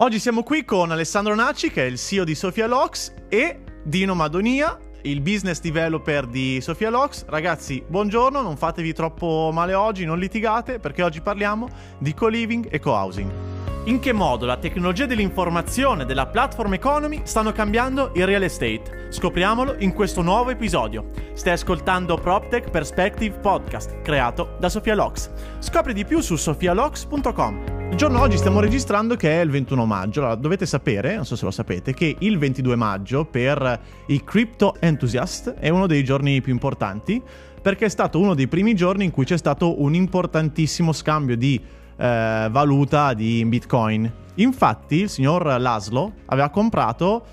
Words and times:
Oggi 0.00 0.18
siamo 0.18 0.42
qui 0.42 0.62
con 0.66 0.90
Alessandro 0.90 1.34
Nacci, 1.34 1.70
che 1.70 1.84
è 1.84 1.86
il 1.86 1.96
CEO 1.96 2.22
di 2.22 2.34
Sofia 2.34 2.66
Lox, 2.66 3.14
e 3.30 3.60
Dino 3.82 4.14
Madonia, 4.14 4.78
il 5.04 5.22
business 5.22 5.58
developer 5.58 6.26
di 6.26 6.60
Sofia 6.60 6.90
Lox. 6.90 7.24
Ragazzi, 7.24 7.82
buongiorno, 7.88 8.42
non 8.42 8.58
fatevi 8.58 8.92
troppo 8.92 9.48
male 9.54 9.72
oggi, 9.72 10.04
non 10.04 10.18
litigate, 10.18 10.80
perché 10.80 11.02
oggi 11.02 11.22
parliamo 11.22 11.70
di 11.98 12.12
co-living 12.12 12.68
e 12.70 12.78
co-housing. 12.78 13.55
In 13.86 14.00
che 14.00 14.12
modo 14.12 14.46
la 14.46 14.56
tecnologia 14.56 15.06
dell'informazione 15.06 16.02
e 16.02 16.06
della 16.06 16.26
platform 16.26 16.74
economy 16.74 17.20
stanno 17.22 17.52
cambiando 17.52 18.10
il 18.14 18.26
real 18.26 18.42
estate? 18.42 19.06
Scopriamolo 19.10 19.76
in 19.78 19.92
questo 19.92 20.22
nuovo 20.22 20.50
episodio. 20.50 21.10
Stai 21.34 21.52
ascoltando 21.52 22.16
PropTech 22.16 22.68
Perspective 22.68 23.38
Podcast, 23.38 24.02
creato 24.02 24.56
da 24.58 24.68
Sofia 24.68 24.96
Lox. 24.96 25.30
Scopri 25.60 25.92
di 25.92 26.04
più 26.04 26.18
su 26.18 26.34
sofialox.com. 26.34 27.88
Il 27.92 27.96
giorno 27.96 28.20
oggi 28.20 28.36
stiamo 28.36 28.58
registrando 28.58 29.14
che 29.14 29.40
è 29.40 29.44
il 29.44 29.50
21 29.50 29.86
maggio, 29.86 30.18
allora 30.18 30.34
dovete 30.34 30.66
sapere, 30.66 31.14
non 31.14 31.24
so 31.24 31.36
se 31.36 31.44
lo 31.44 31.52
sapete, 31.52 31.94
che 31.94 32.16
il 32.18 32.38
22 32.38 32.74
maggio 32.74 33.24
per 33.24 33.80
i 34.06 34.24
crypto 34.24 34.74
enthusiast 34.80 35.54
è 35.54 35.68
uno 35.68 35.86
dei 35.86 36.02
giorni 36.02 36.40
più 36.40 36.50
importanti 36.50 37.22
perché 37.66 37.86
è 37.86 37.88
stato 37.88 38.20
uno 38.20 38.34
dei 38.34 38.46
primi 38.46 38.74
giorni 38.74 39.04
in 39.04 39.10
cui 39.10 39.24
c'è 39.24 39.36
stato 39.36 39.82
un 39.82 39.94
importantissimo 39.94 40.92
scambio 40.92 41.36
di 41.36 41.60
eh, 41.96 42.48
valuta 42.50 43.14
di 43.14 43.44
Bitcoin. 43.44 44.12
Infatti 44.34 44.96
il 44.96 45.08
signor 45.08 45.44
Laszlo 45.60 46.12
aveva 46.26 46.50
comprato 46.50 47.24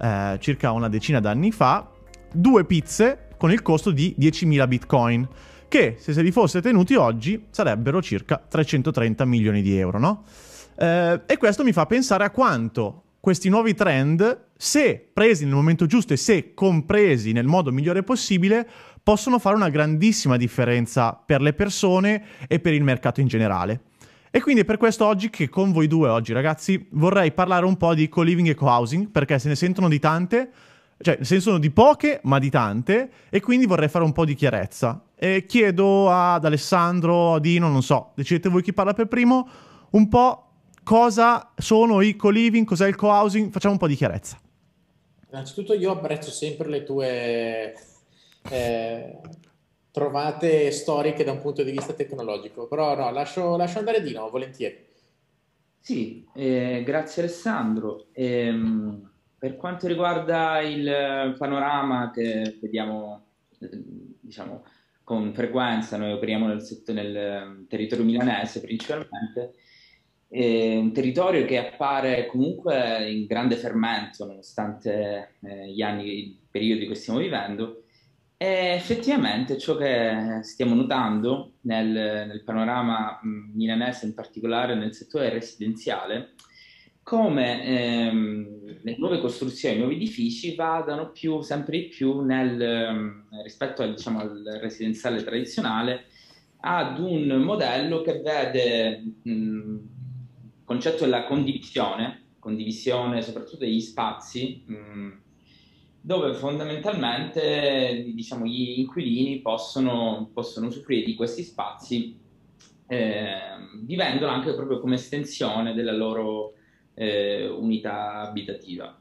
eh, 0.00 0.36
circa 0.40 0.72
una 0.72 0.88
decina 0.88 1.20
d'anni 1.20 1.52
fa 1.52 1.88
due 2.32 2.64
pizze 2.64 3.28
con 3.36 3.50
il 3.50 3.62
costo 3.62 3.90
di 3.90 4.14
10.000 4.18 4.68
Bitcoin 4.68 5.28
che 5.68 5.96
se 5.98 6.12
se 6.12 6.22
li 6.22 6.32
fosse 6.32 6.60
tenuti 6.60 6.94
oggi 6.94 7.46
sarebbero 7.50 8.02
circa 8.02 8.42
330 8.46 9.24
milioni 9.24 9.62
di 9.62 9.78
euro, 9.78 9.98
no? 9.98 10.24
Eh, 10.76 11.20
e 11.26 11.36
questo 11.36 11.62
mi 11.62 11.72
fa 11.72 11.86
pensare 11.86 12.24
a 12.24 12.30
quanto 12.30 13.04
questi 13.20 13.48
nuovi 13.48 13.74
trend, 13.74 14.46
se 14.56 15.10
presi 15.12 15.44
nel 15.44 15.54
momento 15.54 15.86
giusto 15.86 16.14
e 16.14 16.16
se 16.16 16.54
compresi 16.54 17.32
nel 17.32 17.46
modo 17.46 17.70
migliore 17.70 18.02
possibile, 18.02 18.66
possono 19.02 19.38
fare 19.38 19.56
una 19.56 19.68
grandissima 19.68 20.36
differenza 20.36 21.12
per 21.12 21.40
le 21.40 21.52
persone 21.52 22.24
e 22.48 22.58
per 22.60 22.72
il 22.72 22.82
mercato 22.82 23.20
in 23.20 23.26
generale. 23.26 23.80
E 24.32 24.40
quindi 24.40 24.60
è 24.60 24.64
per 24.64 24.76
questo 24.76 25.06
oggi 25.06 25.28
che 25.28 25.48
con 25.48 25.72
voi 25.72 25.88
due 25.88 26.08
oggi, 26.08 26.32
ragazzi, 26.32 26.86
vorrei 26.90 27.32
parlare 27.32 27.64
un 27.64 27.76
po' 27.76 27.94
di 27.94 28.08
co-living 28.08 28.48
e 28.48 28.54
co-housing, 28.54 29.08
perché 29.08 29.40
se 29.40 29.48
ne 29.48 29.56
sentono 29.56 29.88
di 29.88 29.98
tante, 29.98 30.50
cioè 31.00 31.16
ne 31.18 31.24
sentono 31.24 31.58
di 31.58 31.70
poche, 31.72 32.20
ma 32.22 32.38
di 32.38 32.48
tante, 32.48 33.10
e 33.28 33.40
quindi 33.40 33.66
vorrei 33.66 33.88
fare 33.88 34.04
un 34.04 34.12
po' 34.12 34.24
di 34.24 34.34
chiarezza. 34.34 35.02
E 35.16 35.46
chiedo 35.46 36.08
ad 36.10 36.44
Alessandro, 36.44 37.34
a 37.34 37.40
Dino, 37.40 37.68
non 37.68 37.82
so, 37.82 38.12
decidete 38.14 38.48
voi 38.48 38.62
chi 38.62 38.72
parla 38.72 38.94
per 38.94 39.08
primo, 39.08 39.48
un 39.90 40.08
po' 40.08 40.50
cosa 40.84 41.50
sono 41.56 42.00
i 42.00 42.14
co-living, 42.14 42.64
cos'è 42.64 42.86
il 42.86 42.94
co-housing, 42.94 43.50
facciamo 43.50 43.72
un 43.72 43.80
po' 43.80 43.88
di 43.88 43.96
chiarezza. 43.96 44.38
Innanzitutto 45.32 45.74
io 45.74 45.90
apprezzo 45.90 46.30
sempre 46.30 46.68
le 46.68 46.84
tue 46.84 47.74
eh, 48.48 49.18
trovate 49.90 50.70
storiche 50.70 51.24
da 51.24 51.32
un 51.32 51.40
punto 51.40 51.62
di 51.62 51.70
vista 51.70 51.92
tecnologico, 51.92 52.66
però 52.68 52.94
no, 52.96 53.10
lascio, 53.10 53.56
lascio 53.56 53.78
andare 53.78 54.02
Dino, 54.02 54.30
volentieri. 54.30 54.86
Sì, 55.78 56.26
eh, 56.34 56.82
grazie 56.84 57.22
Alessandro. 57.22 58.06
Ehm, 58.12 59.10
per 59.38 59.56
quanto 59.56 59.86
riguarda 59.86 60.60
il 60.60 61.34
panorama 61.38 62.10
che 62.10 62.58
vediamo, 62.60 63.26
eh, 63.58 63.68
diciamo, 64.20 64.64
con 65.02 65.32
frequenza, 65.32 65.96
noi 65.96 66.12
operiamo 66.12 66.46
nel, 66.46 66.64
nel 66.86 67.66
territorio 67.68 68.04
milanese 68.04 68.60
principalmente, 68.60 69.54
è 70.28 70.76
un 70.76 70.92
territorio 70.92 71.44
che 71.44 71.58
appare 71.58 72.26
comunque 72.26 73.10
in 73.10 73.26
grande 73.26 73.56
fermento 73.56 74.24
nonostante 74.24 75.36
eh, 75.42 75.68
gli 75.72 75.82
anni, 75.82 76.06
i 76.06 76.38
periodi 76.48 76.86
che 76.86 76.94
stiamo 76.94 77.18
vivendo 77.18 77.86
e 78.42 78.72
effettivamente 78.72 79.58
ciò 79.58 79.76
che 79.76 80.38
stiamo 80.44 80.74
notando 80.74 81.56
nel, 81.62 81.88
nel 81.90 82.42
panorama 82.42 83.20
milanese, 83.22 84.06
in 84.06 84.14
particolare 84.14 84.74
nel 84.74 84.94
settore 84.94 85.28
residenziale, 85.28 86.32
come 87.02 87.62
ehm, 87.62 88.78
le 88.80 88.96
nuove 88.96 89.20
costruzioni, 89.20 89.74
i 89.74 89.78
nuovi 89.80 89.96
edifici 89.96 90.54
vadano 90.54 91.10
più, 91.10 91.42
sempre 91.42 91.80
di 91.80 91.88
più 91.88 92.20
nel, 92.22 92.58
ehm, 92.58 93.42
rispetto 93.42 93.82
al, 93.82 93.94
diciamo, 93.94 94.20
al, 94.20 94.42
residenziale 94.58 95.22
tradizionale 95.22 96.06
ad 96.60 96.98
un 96.98 97.26
modello 97.42 98.00
che 98.00 98.22
vede 98.22 99.02
il 99.24 99.82
concetto 100.64 101.04
della 101.04 101.24
condivisione, 101.24 102.28
condivisione 102.38 103.20
soprattutto 103.20 103.58
degli 103.58 103.80
spazi, 103.80 104.64
mh, 104.64 105.10
dove 106.00 106.34
fondamentalmente 106.34 108.04
diciamo, 108.14 108.46
gli 108.46 108.80
inquilini 108.80 109.40
possono, 109.40 110.30
possono 110.32 110.68
usufruire 110.68 111.04
di 111.04 111.14
questi 111.14 111.42
spazi 111.42 112.18
eh, 112.86 113.38
vivendolo 113.82 114.32
anche 114.32 114.54
proprio 114.54 114.80
come 114.80 114.96
estensione 114.96 115.74
della 115.74 115.92
loro 115.92 116.54
eh, 116.94 117.46
unità 117.46 118.28
abitativa. 118.28 118.98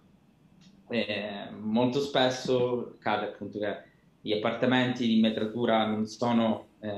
Eh, 0.90 1.50
molto 1.60 2.00
spesso 2.00 2.96
accade 2.96 3.28
appunto 3.28 3.60
che 3.60 3.84
gli 4.22 4.34
appartamenti 4.34 5.08
di 5.08 5.20
metratura 5.20 5.86
non 5.86 6.06
sono 6.06 6.68
eh, 6.82 6.90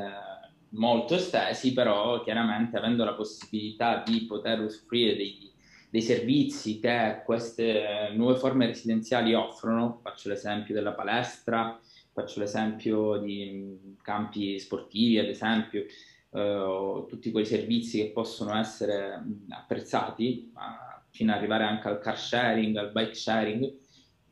molto 0.70 1.16
estesi, 1.16 1.74
però 1.74 2.22
chiaramente 2.24 2.78
avendo 2.78 3.04
la 3.04 3.14
possibilità 3.14 4.04
di 4.06 4.26
poter 4.26 4.62
usufruire 4.62 5.16
dei, 5.16 5.51
dei, 5.92 6.02
servizi 6.02 6.80
che 6.80 7.22
queste 7.26 8.12
nuove 8.16 8.40
forme 8.40 8.66
residenziali 8.66 9.34
offrono, 9.34 10.00
faccio 10.02 10.30
l'esempio 10.30 10.74
della 10.74 10.94
palestra, 10.94 11.80
faccio 12.12 12.40
l'esempio 12.40 13.18
di 13.18 13.96
campi 14.02 14.58
sportivi, 14.58 15.20
ad 15.20 15.28
esempio, 15.28 15.86
eh, 16.34 17.06
tutti 17.08 17.32
quei 17.32 17.46
servizi 17.46 17.98
che 17.98 18.12
possono 18.12 18.58
essere 18.58 19.22
apprezzati, 19.50 20.52
fino 21.10 21.32
ad 21.32 21.38
arrivare 21.38 21.66
anche 21.66 21.88
al 21.88 22.00
car 22.00 22.18
sharing, 22.18 22.76
al 22.78 22.92
bike 22.92 23.14
sharing, 23.14 23.74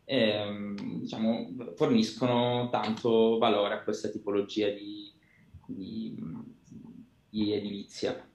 ehm, 0.06 1.00
diciamo, 1.02 1.53
forniscono 1.76 2.70
tanto 2.70 3.38
valore 3.38 3.76
a 3.76 3.84
questa 3.84 4.09
tipologia 4.09 4.70
di, 4.70 5.12
di, 5.68 6.16
di 7.30 7.53
edilizia. 7.53 8.28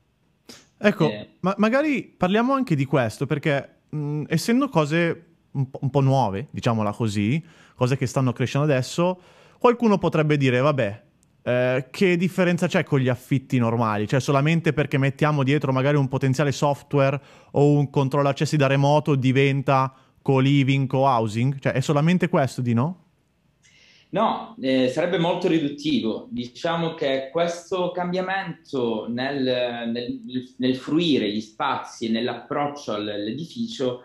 Ecco, 0.87 1.11
eh, 1.11 1.29
ma 1.41 1.55
magari 1.57 2.03
parliamo 2.05 2.53
anche 2.53 2.75
di 2.75 2.85
questo, 2.85 3.25
perché 3.25 3.77
mh, 3.89 4.25
essendo 4.29 4.69
cose 4.69 5.25
un 5.53 5.71
po', 5.71 5.79
un 5.81 5.89
po' 5.89 6.01
nuove, 6.01 6.49
diciamola 6.51 6.93
così, 6.93 7.43
cose 7.75 7.97
che 7.97 8.07
stanno 8.07 8.33
crescendo 8.33 8.67
adesso, 8.71 9.19
qualcuno 9.59 9.97
potrebbe 9.97 10.37
dire, 10.37 10.61
vabbè, 10.61 11.03
eh, 11.43 11.87
che 11.91 12.17
differenza 12.19 12.67
c'è 12.67 12.85
con 12.85 12.99
gli 12.99 13.09
affitti 13.09 13.57
normali? 13.59 14.07
Cioè 14.07 14.21
solamente 14.21 14.75
perché 14.75 14.99
mettiamo 14.99 15.43
dietro 15.43 15.73
magari 15.73 15.97
un 15.97 16.09
potenziale 16.09 16.53
software 16.53 17.21
o 17.53 17.71
un 17.71 17.89
controllo 17.89 18.29
accessi 18.29 18.57
da 18.59 18.67
remoto 18.67 19.15
diventa 19.15 19.95
co-living, 20.21 20.87
co-housing? 20.87 21.59
Cioè 21.61 21.73
è 21.73 21.81
solamente 21.81 22.29
questo 22.29 22.61
di 22.61 22.75
no? 22.75 23.04
No, 24.15 24.55
eh, 24.61 24.91
sarebbe 24.91 25.19
molto 25.19 25.49
riduttivo. 25.49 26.29
Diciamo 26.31 26.95
che 26.95 27.31
questo 27.33 27.91
cambiamento 27.91 29.07
nel, 29.09 29.91
nel, 29.91 30.55
nel 30.57 30.77
fruire 30.77 31.29
gli 31.33 31.41
spazi 31.41 32.07
e 32.07 32.11
nell'approccio 32.11 32.93
all'edificio 32.93 34.05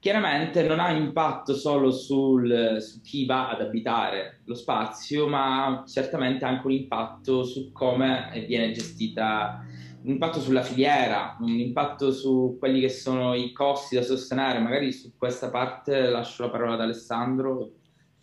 chiaramente 0.00 0.64
non 0.64 0.80
ha 0.80 0.90
impatto 0.90 1.54
solo 1.54 1.92
sul, 1.92 2.78
su 2.80 3.00
chi 3.00 3.26
va 3.26 3.50
ad 3.50 3.60
abitare 3.60 4.40
lo 4.46 4.56
spazio, 4.56 5.28
ma 5.28 5.84
certamente 5.86 6.44
anche 6.44 6.66
un 6.66 6.72
impatto 6.72 7.44
su 7.44 7.70
come 7.70 8.44
viene 8.48 8.72
gestita, 8.72 9.64
un 10.02 10.10
impatto 10.10 10.40
sulla 10.40 10.62
filiera, 10.62 11.36
un 11.38 11.60
impatto 11.60 12.10
su 12.10 12.56
quelli 12.58 12.80
che 12.80 12.88
sono 12.88 13.34
i 13.34 13.52
costi 13.52 13.94
da 13.94 14.02
sostenere. 14.02 14.58
Magari 14.58 14.90
su 14.90 15.12
questa 15.16 15.48
parte 15.48 16.10
lascio 16.10 16.42
la 16.42 16.50
parola 16.50 16.74
ad 16.74 16.80
Alessandro. 16.80 17.74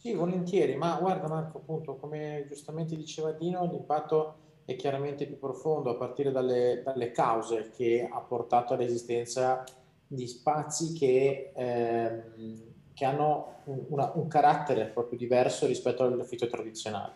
Sì, 0.06 0.14
volentieri, 0.14 0.76
ma 0.76 1.00
guarda 1.02 1.28
Marco, 1.28 1.58
appunto, 1.58 1.96
come 1.96 2.46
giustamente 2.48 2.96
diceva 2.96 3.32
Dino, 3.32 3.66
l'impatto 3.66 4.36
è 4.64 4.76
chiaramente 4.76 5.26
più 5.26 5.40
profondo 5.40 5.90
a 5.90 5.96
partire 5.96 6.32
dalle, 6.32 6.84
dalle 6.86 7.10
cause 7.10 7.72
che 7.76 8.08
ha 8.08 8.20
portato 8.20 8.76
all'esistenza 8.76 9.64
di 10.06 10.28
spazi 10.28 10.94
che, 10.94 11.52
ehm, 11.56 12.62
che 12.94 13.04
hanno 13.04 13.62
un, 13.64 13.84
una, 13.88 14.12
un, 14.14 14.28
carattere 14.28 14.86
proprio 14.90 15.18
diverso 15.18 15.66
rispetto 15.66 16.04
all'affitto 16.04 16.46
tradizionale. 16.46 17.14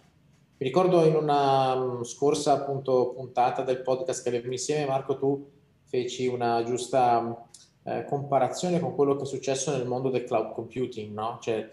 Mi 0.57 0.65
ricordo 0.65 1.05
in 1.05 1.15
una 1.15 1.75
um, 1.75 2.03
scorsa 2.03 2.53
appunto, 2.53 3.13
puntata 3.15 3.61
del 3.61 3.83
podcast 3.83 4.23
che 4.23 4.29
avevamo 4.29 4.53
insieme, 4.53 4.87
Marco, 4.87 5.15
tu 5.15 5.47
feci 5.83 6.25
una 6.25 6.63
giusta 6.63 7.47
eh, 7.83 8.03
comparazione 8.05 8.79
con 8.79 8.95
quello 8.95 9.15
che 9.15 9.25
è 9.25 9.27
successo 9.27 9.69
nel 9.69 9.85
mondo 9.85 10.09
del 10.09 10.23
cloud 10.23 10.53
computing, 10.53 11.13
no? 11.13 11.37
Cioè, 11.39 11.69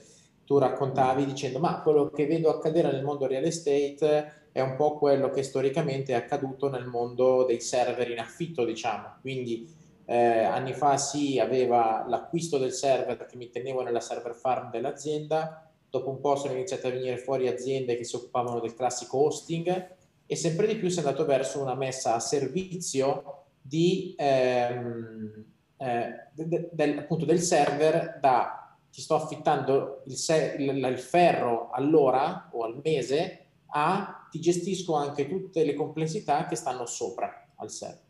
tu 0.47 0.59
raccontavi 0.59 1.27
dicendo 1.27 1.59
ma 1.59 1.81
quello 1.83 2.09
che 2.09 2.27
vedo 2.27 2.49
accadere 2.49 2.91
nel 2.91 3.03
mondo 3.03 3.27
real 3.27 3.45
estate 3.45 4.45
è 4.57 4.63
un 4.63 4.75
po' 4.75 4.97
quello 4.97 5.29
che 5.29 5.43
storicamente 5.43 6.13
è 6.13 6.17
accaduto 6.17 6.71
nel 6.71 6.87
mondo 6.87 7.45
dei 7.45 7.61
server 7.61 8.11
in 8.11 8.21
affitto, 8.21 8.65
diciamo. 8.65 9.17
Quindi 9.21 9.71
eh, 10.07 10.45
anni 10.45 10.73
fa 10.73 10.97
si 10.97 11.39
aveva 11.39 12.07
l'acquisto 12.09 12.57
del 12.57 12.73
server 12.73 13.27
che 13.27 13.37
mi 13.37 13.51
tenevo 13.51 13.83
nella 13.83 14.01
server 14.01 14.35
farm 14.35 14.71
dell'azienda, 14.71 15.71
dopo 15.91 16.09
un 16.09 16.21
po' 16.21 16.37
sono 16.37 16.55
iniziate 16.55 16.87
a 16.87 16.91
venire 16.91 17.19
fuori 17.19 17.49
aziende 17.49 17.99
che 17.99 18.05
si 18.05 18.17
occupavano 18.17 18.59
del 18.61 18.73
classico 18.73 19.19
hosting 19.19 19.95
e 20.25 20.37
sempre 20.37 20.67
di 20.67 20.77
più 20.77 20.89
si 20.89 21.01
è 21.01 21.03
andato 21.03 21.27
verso 21.27 21.61
una 21.61 21.75
messa 21.75 22.15
a 22.15 22.21
servizio 22.21 23.43
di, 23.61 24.15
ehm, 24.17 25.45
eh, 25.77 26.09
de, 26.33 26.71
de, 26.73 26.97
appunto 26.97 27.27
del 27.27 27.41
server 27.41 28.19
da 28.23 28.66
ti 28.97 29.03
sto 29.03 29.15
affittando 29.17 30.05
il, 30.07 30.17
se- 30.17 30.57
il, 30.59 30.75
il 30.75 30.99
ferro 30.99 31.69
all'ora 31.71 32.49
o 32.51 32.65
al 32.65 32.81
mese 32.83 33.49
a 33.67 34.27
ti 34.31 34.41
gestisco 34.41 34.95
anche 34.95 35.29
tutte 35.29 35.67
le 35.67 35.75
complessità 35.75 36.47
che 36.47 36.57
stanno 36.57 36.87
sopra 36.87 37.47
al 37.57 37.71
server. 37.71 38.01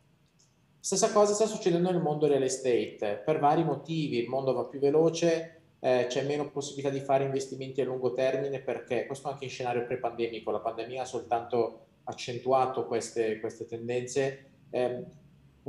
Stessa 0.79 1.11
cosa 1.11 1.33
sta 1.33 1.45
succedendo 1.45 1.91
nel 1.91 1.99
mondo 1.99 2.25
real 2.25 2.43
estate, 2.43 3.21
per 3.25 3.37
vari 3.39 3.65
motivi, 3.65 4.19
il 4.19 4.29
mondo 4.29 4.53
va 4.53 4.63
più 4.63 4.79
veloce, 4.79 5.63
eh, 5.81 6.05
c'è 6.07 6.23
meno 6.23 6.51
possibilità 6.51 6.89
di 6.89 7.01
fare 7.01 7.25
investimenti 7.25 7.81
a 7.81 7.83
lungo 7.83 8.13
termine 8.13 8.61
perché 8.61 9.07
questo 9.07 9.27
anche 9.27 9.43
in 9.43 9.49
scenario 9.49 9.85
pre-pandemico, 9.85 10.51
la 10.51 10.61
pandemia 10.61 11.01
ha 11.01 11.05
soltanto 11.05 11.79
accentuato 12.05 12.85
queste, 12.85 13.41
queste 13.41 13.65
tendenze. 13.65 14.51
Eh, 14.69 15.03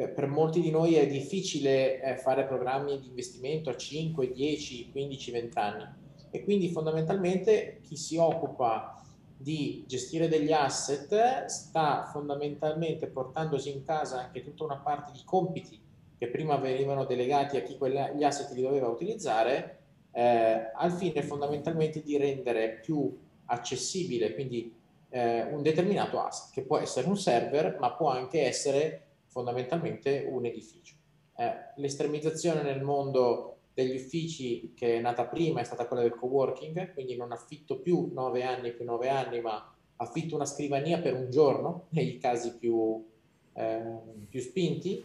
per 0.07 0.29
molti 0.29 0.61
di 0.61 0.71
noi 0.71 0.95
è 0.95 1.09
difficile 1.09 2.01
eh, 2.01 2.17
fare 2.17 2.45
programmi 2.45 3.01
di 3.01 3.09
investimento 3.09 3.71
a 3.71 3.77
5, 3.77 4.31
10, 4.31 4.91
15, 4.93 5.31
20 5.33 5.59
anni. 5.59 5.85
E 6.31 6.45
quindi 6.45 6.69
fondamentalmente 6.71 7.81
chi 7.83 7.97
si 7.97 8.17
occupa 8.17 9.03
di 9.41 9.85
gestire 9.87 10.29
degli 10.29 10.53
asset 10.53 11.45
sta 11.47 12.09
fondamentalmente 12.13 13.07
portandosi 13.07 13.71
in 13.71 13.85
casa 13.85 14.19
anche 14.19 14.43
tutta 14.43 14.65
una 14.65 14.79
parte 14.79 15.13
di 15.13 15.23
compiti 15.25 15.81
che 16.19 16.27
prima 16.27 16.57
venivano 16.57 17.05
delegati 17.05 17.57
a 17.57 17.63
chi 17.63 17.79
quegli 17.79 18.25
asset 18.25 18.51
li 18.51 18.63
doveva 18.63 18.89
utilizzare 18.89 19.79
eh, 20.11 20.73
al 20.75 20.91
fine 20.91 21.23
fondamentalmente 21.23 22.03
di 22.03 22.17
rendere 22.17 22.81
più 22.83 23.17
accessibile 23.45 24.35
quindi 24.35 24.75
eh, 25.11 25.45
un 25.45 25.63
determinato 25.63 26.21
asset 26.21 26.53
che 26.53 26.63
può 26.63 26.79
essere 26.79 27.07
un 27.07 27.17
server 27.17 27.77
ma 27.79 27.93
può 27.93 28.11
anche 28.11 28.43
essere 28.43 29.03
fondamentalmente 29.29 30.27
un 30.29 30.45
edificio. 30.45 30.95
Eh, 31.37 31.53
l'estremizzazione 31.77 32.63
nel 32.63 32.83
mondo 32.83 33.59
degli 33.73 33.95
uffici 33.95 34.73
che 34.75 34.97
è 34.97 35.01
nata 35.01 35.27
prima 35.27 35.61
è 35.61 35.65
stata 35.65 35.87
quella 35.87 36.03
del 36.03 36.17
coworking, 36.17 36.93
quindi 36.95 37.17
non 37.17 37.31
affitto 37.31 37.79
più 37.79 38.11
nove 38.13 38.43
anni 38.43 38.73
più 38.73 38.85
nove 38.85 39.09
anni, 39.09 39.41
ma 39.41 39.73
affitto 39.99 40.35
una 40.35 40.45
scrivania 40.45 40.99
per 40.99 41.15
un 41.15 41.31
giorno, 41.31 41.87
nei 41.95 42.19
casi 42.19 42.57
più, 42.57 43.05
eh, 43.53 43.81
più 44.29 44.41
spinti, 44.41 45.05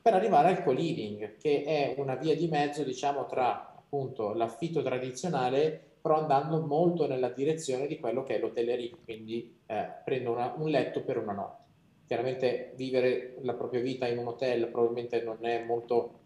per 0.00 0.14
arrivare 0.14 0.48
al 0.48 0.62
co-living, 0.62 1.36
che 1.36 1.64
è 1.64 1.94
una 1.98 2.16
via 2.16 2.34
di 2.34 2.48
mezzo, 2.48 2.82
diciamo, 2.82 3.26
tra 3.26 3.74
appunto 3.76 4.32
l'affitto 4.32 4.82
tradizionale, 4.82 5.80
però 6.00 6.20
andando 6.20 6.60
molto 6.60 7.06
nella 7.06 7.28
direzione 7.28 7.86
di 7.86 7.98
quello 7.98 8.22
che 8.22 8.36
è 8.36 8.38
l'hotellerie, 8.38 8.90
quindi 9.04 9.58
eh, 9.66 9.88
prendo 10.04 10.32
una, 10.32 10.54
un 10.56 10.68
letto 10.68 11.02
per 11.02 11.18
una 11.18 11.32
notte. 11.32 11.66
Chiaramente 12.08 12.72
vivere 12.74 13.36
la 13.42 13.54
propria 13.54 13.80
vita 13.80 14.08
in 14.08 14.18
un 14.18 14.26
hotel 14.26 14.66
probabilmente 14.66 15.22
non 15.22 15.38
è 15.42 15.62
molto 15.62 16.18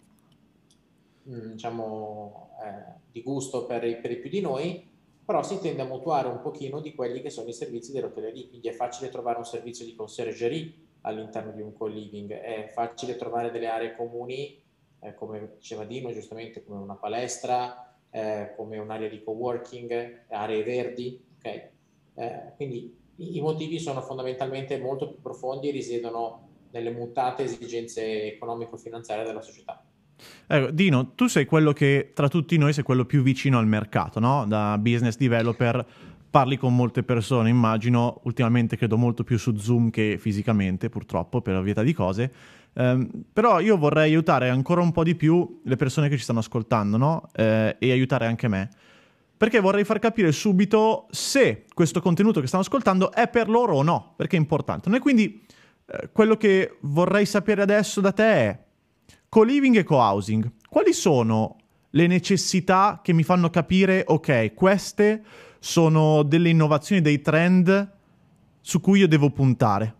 Mm, 1.29 1.52
diciamo, 1.52 2.50
eh, 2.64 3.00
di 3.12 3.23
gusto 3.23 3.64
per 3.64 3.84
i, 3.84 3.96
per 3.96 4.11
i, 4.11 4.17
più 4.17 4.29
di 4.29 4.40
noi, 4.40 4.90
però 5.25 5.43
si 5.44 5.61
tende 5.61 5.82
a 5.82 5.84
mutuare 5.84 6.26
un 6.26 6.40
pochino 6.40 6.81
di 6.81 6.94
quelli 6.94 7.20
che 7.23 7.31
sono 7.31 7.49
i 7.49 7.52
servizi 7.52 7.93
dell'hotellerie, 7.93 8.49
quindi 8.49 8.69
è 8.69 8.73
facile 8.73 9.08
trovare 9.08 9.38
un 9.38 9.44
servizio 9.44 9.84
di 9.84 9.94
conciergerie 9.94 10.73
all'interno 11.02 11.52
di 11.52 11.61
un 11.61 11.73
co-living, 11.75 12.32
è 12.32 12.70
facile 12.73 13.17
trovare 13.17 13.52
delle 13.52 13.69
aree 13.69 13.94
comuni, 13.94 14.61
eh, 14.99 15.14
come 15.14 15.52
diceva 15.58 15.84
Dino 15.84 16.12
giustamente, 16.12 16.64
come 16.64 16.81
una 16.81 16.96
palestra, 16.96 17.94
eh, 18.11 18.52
come 18.56 18.79
un'area 18.79 19.08
di 19.08 19.23
co-working, 19.23 20.25
aree 20.29 20.64
verdi, 20.64 21.25
ok? 21.38 21.69
Eh, 22.14 22.52
quindi 22.56 23.00
i, 23.30 23.40
motivi 23.40 23.78
sono 23.78 24.00
fondamentalmente 24.00 24.78
molto 24.78 25.08
più 25.08 25.20
profondi 25.20 25.69
e 25.69 25.72
risiedono 25.72 26.48
nelle 26.70 26.90
mutate 26.90 27.44
esigenze 27.44 28.34
economico-finanziarie 28.34 29.24
della 29.24 29.42
società. 29.42 29.82
Ecco, 30.46 30.70
Dino, 30.70 31.12
tu 31.14 31.26
sei 31.26 31.44
quello 31.44 31.72
che 31.72 32.12
tra 32.14 32.28
tutti 32.28 32.56
noi 32.56 32.72
sei 32.72 32.84
quello 32.84 33.04
più 33.04 33.22
vicino 33.22 33.58
al 33.58 33.66
mercato, 33.66 34.20
no? 34.20 34.44
Da 34.46 34.78
business 34.78 35.16
developer 35.16 35.84
parli 36.30 36.56
con 36.56 36.74
molte 36.74 37.02
persone, 37.02 37.50
immagino, 37.50 38.20
ultimamente 38.24 38.76
credo 38.76 38.96
molto 38.96 39.22
più 39.22 39.36
su 39.36 39.54
Zoom 39.56 39.90
che 39.90 40.16
fisicamente, 40.19 40.88
purtroppo, 40.88 41.42
per 41.42 41.56
ovvietà 41.56 41.82
di 41.82 41.92
cose. 41.92 42.32
Um, 42.74 43.24
però 43.30 43.60
io 43.60 43.76
vorrei 43.76 44.04
aiutare 44.04 44.48
ancora 44.48 44.80
un 44.80 44.92
po' 44.92 45.04
di 45.04 45.14
più 45.14 45.60
le 45.62 45.76
persone 45.76 46.08
che 46.08 46.16
ci 46.16 46.22
stanno 46.22 46.38
ascoltando, 46.38 46.96
no? 46.96 47.28
Eh, 47.34 47.76
e 47.78 47.90
aiutare 47.90 48.24
anche 48.24 48.48
me. 48.48 48.70
Perché 49.42 49.58
vorrei 49.58 49.82
far 49.82 49.98
capire 49.98 50.30
subito 50.30 51.08
se 51.10 51.64
questo 51.74 52.00
contenuto 52.00 52.40
che 52.40 52.46
stanno 52.46 52.62
ascoltando 52.62 53.10
è 53.10 53.26
per 53.26 53.48
loro 53.48 53.74
o 53.74 53.82
no, 53.82 54.14
perché 54.16 54.36
è 54.36 54.38
importante. 54.38 54.88
E 54.88 55.00
quindi 55.00 55.44
eh, 55.84 56.10
quello 56.12 56.36
che 56.36 56.76
vorrei 56.82 57.26
sapere 57.26 57.60
adesso 57.60 58.00
da 58.00 58.12
te 58.12 58.24
è 58.24 58.64
Co-living 59.28 59.78
e 59.78 59.82
co-housing, 59.82 60.48
quali 60.68 60.92
sono 60.92 61.56
le 61.90 62.06
necessità 62.06 63.00
che 63.02 63.12
mi 63.12 63.24
fanno 63.24 63.50
capire, 63.50 64.04
ok, 64.06 64.54
queste 64.54 65.24
sono 65.58 66.22
delle 66.22 66.50
innovazioni, 66.50 67.00
dei 67.00 67.20
trend 67.20 67.92
su 68.60 68.80
cui 68.80 69.00
io 69.00 69.08
devo 69.08 69.30
puntare? 69.30 69.92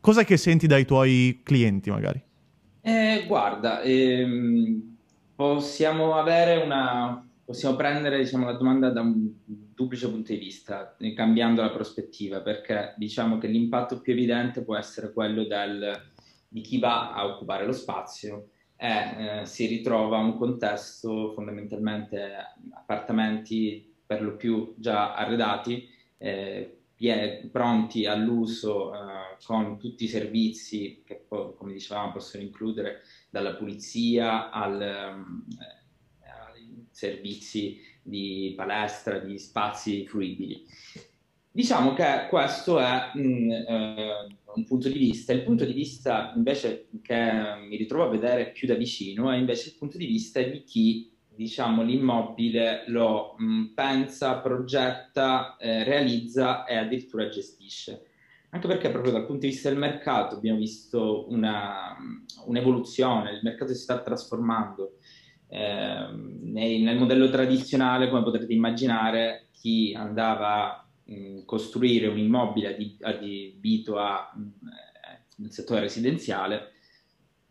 Cosa 0.00 0.24
che 0.24 0.38
senti 0.38 0.66
dai 0.66 0.86
tuoi 0.86 1.40
clienti 1.42 1.90
magari? 1.90 2.22
Eh, 2.80 3.24
guarda, 3.26 3.82
ehm, 3.82 4.96
possiamo 5.34 6.14
avere 6.14 6.62
una... 6.64 7.27
possiamo 7.48 7.76
prendere 7.76 8.18
diciamo, 8.18 8.44
la 8.44 8.58
domanda 8.58 8.90
da 8.90 9.00
un 9.00 9.32
duplice 9.46 10.10
punto 10.10 10.32
di 10.32 10.38
vista, 10.38 10.94
cambiando 11.14 11.62
la 11.62 11.70
prospettiva, 11.70 12.42
perché 12.42 12.92
diciamo 12.98 13.38
che 13.38 13.46
l'impatto 13.46 14.02
più 14.02 14.12
evidente 14.12 14.62
può 14.62 14.76
essere 14.76 15.14
quello 15.14 15.44
del, 15.44 16.12
di 16.46 16.60
chi 16.60 16.78
va 16.78 17.14
a 17.14 17.24
occupare 17.24 17.64
lo 17.64 17.72
spazio 17.72 18.50
e 18.76 19.40
eh, 19.40 19.46
si 19.46 19.64
ritrova 19.64 20.18
un 20.18 20.36
contesto 20.36 21.32
fondamentalmente 21.32 22.32
appartamenti 22.70 23.94
per 24.04 24.20
lo 24.20 24.36
più 24.36 24.74
già 24.76 25.14
arredati, 25.14 25.88
eh, 26.18 26.80
pronti 27.50 28.04
all'uso 28.04 28.92
eh, 28.92 28.98
con 29.42 29.78
tutti 29.78 30.04
i 30.04 30.08
servizi 30.08 31.02
che 31.02 31.24
come 31.26 31.72
dicevamo 31.72 32.12
possono 32.12 32.42
includere 32.42 33.00
dalla 33.30 33.54
pulizia 33.54 34.50
al, 34.50 34.82
ai 34.82 35.77
servizi 36.98 37.80
di 38.02 38.54
palestra, 38.56 39.20
di 39.20 39.38
spazi 39.38 40.04
fruibili. 40.04 40.64
Diciamo 41.48 41.94
che 41.94 42.26
questo 42.28 42.80
è 42.80 43.12
mh, 43.14 43.20
mm, 43.20 43.50
eh, 43.50 44.26
un 44.54 44.64
punto 44.64 44.88
di 44.88 44.98
vista. 44.98 45.32
Il 45.32 45.44
punto 45.44 45.64
di 45.64 45.72
vista 45.72 46.32
invece 46.34 46.88
che 47.00 47.32
mi 47.68 47.76
ritrovo 47.76 48.04
a 48.04 48.10
vedere 48.10 48.50
più 48.50 48.66
da 48.66 48.74
vicino 48.74 49.30
è 49.30 49.36
invece 49.36 49.68
il 49.68 49.76
punto 49.76 49.96
di 49.96 50.06
vista 50.06 50.42
di 50.42 50.64
chi 50.64 51.12
diciamo, 51.36 51.84
l'immobile 51.84 52.82
lo 52.88 53.36
mh, 53.38 53.44
mm, 53.44 53.64
pensa, 53.74 54.40
progetta, 54.40 55.56
eh, 55.56 55.84
realizza 55.84 56.64
e 56.64 56.76
addirittura 56.76 57.28
gestisce. 57.28 58.06
Anche 58.50 58.66
perché 58.66 58.90
proprio 58.90 59.12
dal 59.12 59.26
punto 59.26 59.42
di 59.42 59.52
vista 59.52 59.68
del 59.68 59.78
mercato 59.78 60.34
abbiamo 60.34 60.58
visto 60.58 61.30
una, 61.30 61.96
un'evoluzione, 62.46 63.32
il 63.32 63.40
mercato 63.42 63.72
si 63.72 63.82
sta 63.82 64.00
trasformando. 64.00 64.97
Eh, 65.48 66.06
nei, 66.42 66.82
nel 66.82 66.98
modello 66.98 67.30
tradizionale, 67.30 68.08
come 68.08 68.22
potrete 68.22 68.52
immaginare, 68.52 69.48
chi 69.52 69.94
andava 69.94 70.82
costruire 71.46 72.06
un 72.06 72.18
immobile 72.18 72.76
adibito 73.00 73.96
a, 73.96 74.30
eh, 74.36 75.24
nel 75.36 75.50
settore 75.50 75.80
residenziale, 75.80 76.72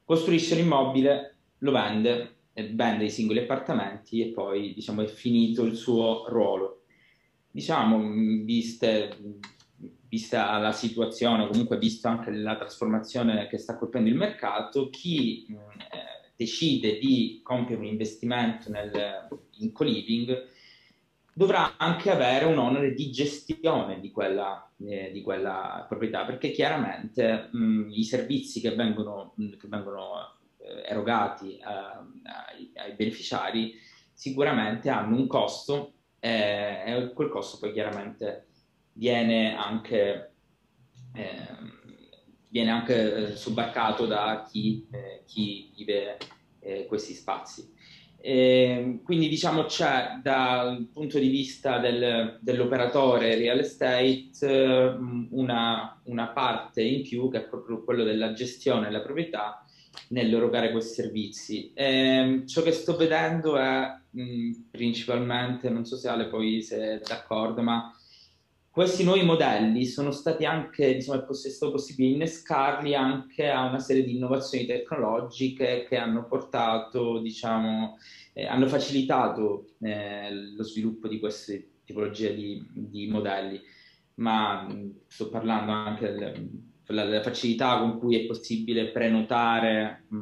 costruisce 0.03 0.55
l'immobile, 0.55 1.37
lo 1.59 1.71
vende, 1.71 2.35
vende 2.53 3.05
i 3.05 3.09
singoli 3.09 3.39
appartamenti 3.39 4.21
e 4.21 4.31
poi 4.31 4.73
diciamo, 4.73 5.01
è 5.01 5.07
finito 5.07 5.63
il 5.63 5.75
suo 5.75 6.27
ruolo. 6.29 6.83
Diciamo, 7.49 7.99
viste, 8.43 9.39
vista 10.07 10.57
la 10.59 10.71
situazione, 10.71 11.47
comunque 11.47 11.79
vista 11.79 12.09
anche 12.09 12.31
la 12.31 12.55
trasformazione 12.57 13.47
che 13.47 13.57
sta 13.57 13.77
colpendo 13.77 14.09
il 14.09 14.15
mercato, 14.15 14.89
chi 14.89 15.45
eh, 15.47 16.16
decide 16.37 16.99
di 16.99 17.41
compiere 17.43 17.81
un 17.81 17.87
investimento 17.87 18.69
nel, 18.69 19.27
in 19.57 19.71
co-living 19.73 20.45
dovrà 21.33 21.77
anche 21.77 22.09
avere 22.09 22.45
un 22.45 22.57
onere 22.57 22.93
di 22.93 23.11
gestione 23.11 23.99
di 23.99 24.09
quella, 24.09 24.71
eh, 24.83 25.11
di 25.11 25.21
quella 25.21 25.85
proprietà, 25.87 26.25
perché 26.25 26.49
chiaramente 26.49 27.49
mh, 27.51 27.89
i 27.91 28.03
servizi 28.03 28.59
che 28.59 28.73
vengono, 28.73 29.35
che 29.35 29.67
vengono 29.67 30.37
eh, 30.57 30.83
erogati 30.87 31.57
eh, 31.57 31.63
ai, 31.63 32.71
ai, 32.73 32.93
beneficiari 32.95 33.75
sicuramente 34.13 34.89
hanno 34.89 35.15
un 35.15 35.27
costo 35.27 35.93
e 36.19 37.11
quel 37.13 37.29
costo 37.29 37.59
poi 37.59 37.71
chiaramente 37.71 38.47
viene 38.93 39.55
anche, 39.55 40.33
ehm, 41.13 41.76
viene 42.57 42.71
anche 42.71 43.35
subarcato 43.35 44.05
da 44.05 44.45
chi, 44.49 44.87
chi 45.25 45.71
vive 45.75 46.17
questi 46.87 47.13
spazi. 47.13 47.75
Eh, 48.19 48.99
quindi 49.03 49.29
diciamo 49.29 49.65
c'è 49.65 50.19
dal 50.23 50.89
punto 50.91 51.19
di 51.19 51.29
vista 51.29 51.77
del, 51.77 52.39
dell'operatore 52.41 53.35
real 53.35 53.59
estate 53.59 54.31
eh, 54.41 54.95
una, 55.29 56.01
una, 56.05 56.27
parte 56.29 56.81
in 56.81 57.03
più 57.03 57.29
che 57.29 57.37
è 57.37 57.47
proprio 57.47 57.83
quello 57.83 58.03
della 58.03 58.33
gestione 58.33 58.87
della 58.87 59.01
proprietà 59.01 59.63
nell'erogare 60.09 60.71
questi 60.71 60.95
servizi. 60.95 61.71
Eh, 61.73 62.43
ciò 62.47 62.63
che 62.63 62.71
sto 62.71 62.97
vedendo 62.97 63.55
è 63.55 63.95
mh, 64.09 64.51
principalmente, 64.71 65.69
non 65.69 65.85
so 65.85 65.95
se 65.95 66.09
Ale 66.09 66.27
poi 66.27 66.61
sei 66.61 66.99
d'accordo, 67.07 67.61
ma 67.61 67.93
questi 68.77 69.03
nuovi 69.03 69.23
modelli 69.23 69.85
sono 69.85 70.11
stati 70.11 70.45
anche, 70.45 70.93
diciamo, 70.93 71.27
è 71.27 71.33
stato 71.33 71.71
possibile 71.71 72.13
innescarli 72.13 72.93
anche 72.93 73.49
a 73.49 73.67
una 73.67 73.79
serie 73.79 74.03
di 74.03 74.15
innovazioni 74.17 74.67
tecnologiche 74.67 75.87
che 75.89 75.97
hanno 75.97 76.27
portato, 76.27 77.17
diciamo, 77.17 77.97
eh, 78.33 78.45
hanno 78.45 78.67
facilitato 78.67 79.69
eh, 79.79 80.31
lo 80.55 80.61
sviluppo 80.61 81.07
di 81.07 81.17
queste 81.17 81.69
tipologie 81.85 82.35
di, 82.35 82.63
di 82.71 83.07
modelli, 83.07 83.59
ma 84.17 84.67
mh, 84.67 84.99
sto 85.07 85.29
parlando 85.29 85.71
anche 85.71 86.13
del, 86.13 86.47
della 86.85 87.23
facilità 87.23 87.79
con 87.79 87.97
cui 87.97 88.21
è 88.21 88.27
possibile 88.27 88.91
prenotare 88.91 90.03
mh, 90.07 90.17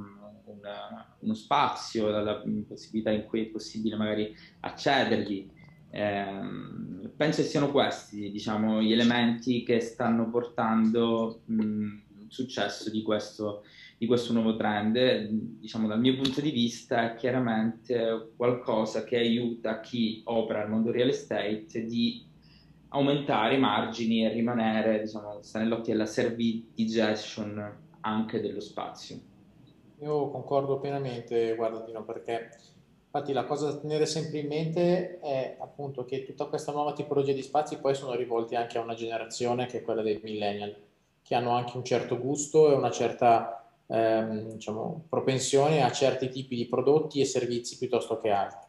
una, 0.45 1.17
uno 1.19 1.33
spazio, 1.33 2.09
dalla 2.09 2.41
possibilità 2.65 3.11
in 3.11 3.25
cui 3.25 3.41
è 3.41 3.45
possibile 3.47 3.97
magari 3.97 4.33
accedergli 4.61 5.51
eh, 5.95 7.09
penso 7.15 7.41
che 7.41 7.47
siano 7.47 7.71
questi 7.71 8.29
diciamo, 8.29 8.81
gli 8.81 8.91
elementi 8.91 9.63
che 9.63 9.79
stanno 9.79 10.29
portando 10.29 11.43
il 11.45 12.03
successo 12.27 12.89
di 12.89 13.01
questo, 13.01 13.63
di 13.97 14.05
questo 14.05 14.33
nuovo 14.33 14.57
trend. 14.57 15.29
Diciamo, 15.29 15.87
dal 15.87 16.01
mio 16.01 16.15
punto 16.15 16.41
di 16.41 16.51
vista 16.51 17.13
è 17.13 17.15
chiaramente 17.15 18.31
qualcosa 18.35 19.05
che 19.05 19.15
aiuta 19.15 19.79
chi 19.79 20.21
opera 20.25 20.59
nel 20.59 20.69
mondo 20.69 20.91
real 20.91 21.07
estate 21.07 21.85
di 21.85 22.25
aumentare 22.89 23.55
i 23.55 23.59
margini 23.59 24.25
e 24.25 24.33
rimanere, 24.33 24.99
diciamo, 24.99 25.41
sta 25.41 25.59
nell'occhio 25.59 25.93
della 25.93 26.05
servitization 26.05 27.83
anche 28.01 28.41
dello 28.41 28.59
spazio. 28.59 29.17
Io 30.01 30.29
concordo 30.29 30.77
pienamente, 30.81 31.55
guarda 31.55 31.85
Dino, 31.85 32.03
perché 32.03 32.49
Infatti 33.15 33.31
la 33.31 33.45
cosa 33.45 33.71
da 33.71 33.77
tenere 33.77 34.05
sempre 34.05 34.39
in 34.39 34.47
mente 34.47 35.19
è 35.21 35.55
appunto 35.61 36.03
che 36.03 36.25
tutta 36.25 36.47
questa 36.47 36.73
nuova 36.73 36.91
tipologia 36.91 37.31
di 37.31 37.41
spazi 37.41 37.77
poi 37.77 37.95
sono 37.95 38.13
rivolti 38.13 38.55
anche 38.55 38.77
a 38.77 38.81
una 38.81 38.93
generazione 38.93 39.67
che 39.67 39.77
è 39.77 39.81
quella 39.83 40.01
dei 40.01 40.19
millennial, 40.21 40.75
che 41.23 41.33
hanno 41.33 41.51
anche 41.51 41.77
un 41.77 41.85
certo 41.85 42.19
gusto 42.19 42.69
e 42.69 42.73
una 42.73 42.91
certa 42.91 43.71
ehm, 43.87 44.55
diciamo, 44.55 45.05
propensione 45.07 45.81
a 45.81 45.93
certi 45.93 46.27
tipi 46.27 46.57
di 46.57 46.65
prodotti 46.65 47.21
e 47.21 47.25
servizi 47.25 47.77
piuttosto 47.77 48.19
che 48.19 48.31
altri. 48.31 48.67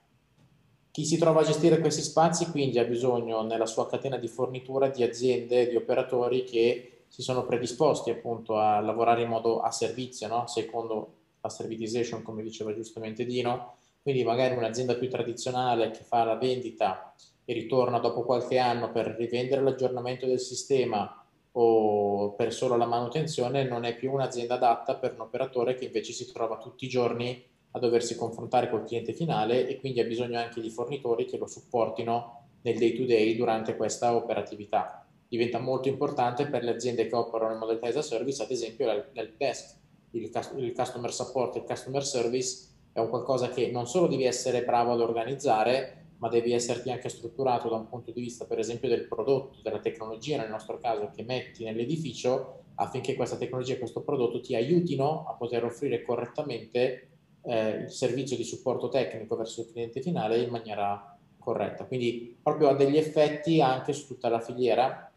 Chi 0.93 1.05
si 1.05 1.19
trova 1.19 1.41
a 1.41 1.45
gestire 1.45 1.81
questi 1.81 2.03
spazi 2.03 2.49
quindi 2.53 2.79
ha 2.79 2.85
bisogno 2.85 3.43
nella 3.43 3.67
sua 3.67 3.89
catena 3.89 4.17
di 4.17 4.29
fornitura 4.29 4.87
di 4.91 5.03
aziende, 5.03 5.69
di 5.69 5.75
operatori 5.75 6.45
che 6.45 7.01
si 7.09 7.23
sono 7.23 7.45
predisposti 7.45 8.11
appunto 8.11 8.59
a 8.59 8.79
lavorare 8.79 9.23
in 9.23 9.29
modo 9.29 9.59
a 9.59 9.73
servizio, 9.73 10.29
no? 10.29 10.47
secondo 10.47 11.15
la 11.41 11.49
servitization 11.49 12.23
come 12.23 12.45
diceva 12.45 12.73
giustamente 12.73 13.25
Dino, 13.25 13.79
quindi 14.07 14.23
magari 14.23 14.55
un'azienda 14.55 14.95
più 14.95 15.11
tradizionale 15.11 15.91
che 15.91 16.05
fa 16.05 16.23
la 16.23 16.37
vendita 16.37 17.13
e 17.45 17.53
ritorna 17.53 17.99
dopo 17.99 18.23
qualche 18.23 18.57
anno 18.57 18.93
per 18.93 19.17
rivendere 19.19 19.63
l'aggiornamento 19.63 20.27
del 20.27 20.39
sistema 20.39 21.27
o 21.51 22.31
per 22.35 22.53
solo 22.53 22.77
la 22.77 22.87
manutenzione 22.87 23.65
non 23.65 23.83
è 23.83 23.97
più 23.97 24.13
un'azienda 24.13 24.55
adatta 24.55 24.95
per 24.95 25.15
un 25.15 25.23
operatore 25.23 25.75
che 25.75 25.87
invece 25.87 26.13
si 26.13 26.31
trova 26.31 26.57
tutti 26.59 26.85
i 26.85 26.89
giorni 26.89 27.45
a 27.73 27.81
doversi 27.81 28.15
confrontare 28.15 28.71
col 28.71 28.85
cliente 28.85 29.13
finale 29.13 29.67
e 29.67 29.81
quindi 29.81 29.99
ha 29.99 30.05
bisogno 30.05 30.39
anche 30.39 30.61
di 30.61 30.71
fornitori 30.71 31.25
che 31.25 31.37
lo 31.37 31.49
supportino 31.49 32.45
nel 32.63 32.79
day 32.79 32.93
to 32.93 33.07
day 33.07 33.35
durante 33.35 33.75
questa 33.75 34.15
operatività. 34.15 35.05
Diventa 35.27 35.59
molto 35.59 35.89
importante 35.89 36.47
per 36.47 36.63
le 36.63 36.71
aziende 36.71 37.09
che 37.09 37.17
operano 37.17 37.55
in 37.55 37.59
modalità 37.59 37.89
as 37.89 37.97
a 37.97 38.03
service, 38.03 38.41
ad 38.41 38.53
esempio 38.53 38.87
l'help 38.87 39.37
desk, 39.37 39.75
il, 40.13 40.31
il 40.59 40.73
customer 40.73 41.13
support, 41.13 41.57
il 41.57 41.65
customer 41.65 42.05
service 42.05 42.75
è 42.97 43.01
un 43.01 43.11
qualcosa 43.11 43.51
che 43.51 43.71
non 43.71 43.87
solo 43.87 44.07
devi 44.07 44.25
essere 44.25 44.65
bravo 44.65 44.93
ad 44.93 45.01
organizzare, 45.01 46.05
ma 46.17 46.31
devi 46.31 46.55
esserti 46.55 46.91
anche 46.91 47.11
strutturato 47.11 47.69
da 47.69 47.77
un 47.77 47.91
punto 47.91 48.11
di 48.11 48.23
vista, 48.23 48.47
per 48.47 48.59
esempio, 48.59 48.89
del 48.89 49.07
prodotto, 49.07 49.59
della 49.63 49.81
tecnologia, 49.81 50.39
nel 50.39 50.49
nostro 50.49 50.79
caso, 50.79 51.11
che 51.15 51.23
metti 51.23 51.63
nell'edificio, 51.63 52.63
affinché 52.77 53.15
questa 53.15 53.37
tecnologia 53.37 53.75
e 53.75 53.79
questo 53.79 54.01
prodotto 54.01 54.41
ti 54.41 54.55
aiutino 54.55 55.27
a 55.29 55.35
poter 55.35 55.65
offrire 55.65 56.03
correttamente 56.05 57.09
eh, 57.43 57.69
il 57.83 57.91
servizio 57.91 58.35
di 58.35 58.45
supporto 58.45 58.89
tecnico 58.89 59.37
verso 59.37 59.61
il 59.61 59.73
cliente 59.73 60.01
finale 60.01 60.39
in 60.39 60.49
maniera 60.49 61.19
corretta. 61.39 61.85
Quindi 61.85 62.35
proprio 62.43 62.71
ha 62.71 62.75
degli 62.75 62.97
effetti 62.97 63.61
anche 63.61 63.93
su 63.93 64.07
tutta 64.07 64.31
la 64.31 64.41
filiera 64.41 65.13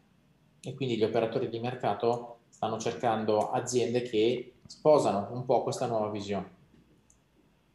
e 0.61 0.73
quindi 0.73 0.97
gli 0.97 1.03
operatori 1.05 1.47
di 1.47 1.59
mercato 1.59 2.39
stanno 2.49 2.77
cercando 2.77 3.51
aziende 3.51 4.01
che 4.01 4.55
sposano 4.67 5.29
un 5.31 5.45
po' 5.45 5.63
questa 5.63 5.87
nuova 5.87 6.09
visione. 6.09 6.58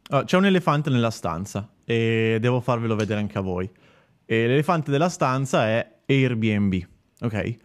Uh, 0.09 0.23
c'è 0.23 0.37
un 0.37 0.45
elefante 0.45 0.89
nella 0.89 1.09
stanza 1.09 1.67
e 1.83 2.37
devo 2.39 2.61
farvelo 2.61 2.95
vedere 2.95 3.19
anche 3.19 3.37
a 3.37 3.41
voi. 3.41 3.69
E 4.25 4.47
l'elefante 4.47 4.91
della 4.91 5.09
stanza 5.09 5.67
è 5.67 5.97
Airbnb, 6.05 6.75
ok? 7.21 7.33
Eh, 7.33 7.57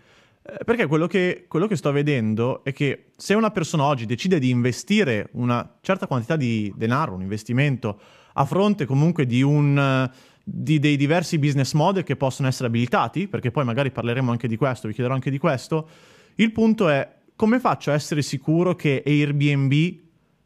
perché 0.65 0.87
quello 0.87 1.07
che, 1.07 1.45
quello 1.49 1.67
che, 1.67 1.77
sto 1.77 1.93
vedendo 1.93 2.65
è 2.65 2.73
che 2.73 3.11
se 3.17 3.35
una 3.35 3.51
persona 3.51 3.85
oggi 3.85 4.07
decide 4.07 4.39
di 4.39 4.49
investire 4.49 5.29
una 5.33 5.79
certa 5.81 6.07
quantità 6.07 6.37
di 6.37 6.73
denaro, 6.77 7.15
un 7.15 7.23
investimento, 7.23 8.01
a 8.35 8.45
fronte 8.45 8.87
comunque 8.87 9.27
di, 9.27 9.43
un, 9.43 10.11
di 10.43 10.79
dei 10.79 10.97
diversi 10.97 11.39
business 11.39 11.73
model 11.75 12.05
che 12.05 12.17
possono 12.17 12.49
essere 12.49 12.69
abilitati, 12.69 13.29
perché 13.29 13.51
poi 13.51 13.65
magari 13.65 13.91
parleremo 13.91 14.31
anche 14.31 14.49
di 14.49 14.57
questo, 14.57 14.89
vi 14.89 14.95
chiederò 14.95 15.15
anche 15.15 15.31
di 15.31 15.39
questo, 15.39 15.89
il 16.37 16.53
punto 16.53 16.89
è 16.89 17.17
come 17.37 17.61
faccio 17.61 17.91
a 17.91 17.95
essere 17.95 18.23
sicuro 18.23 18.75
che 18.75 19.03
Airbnb 19.05 19.99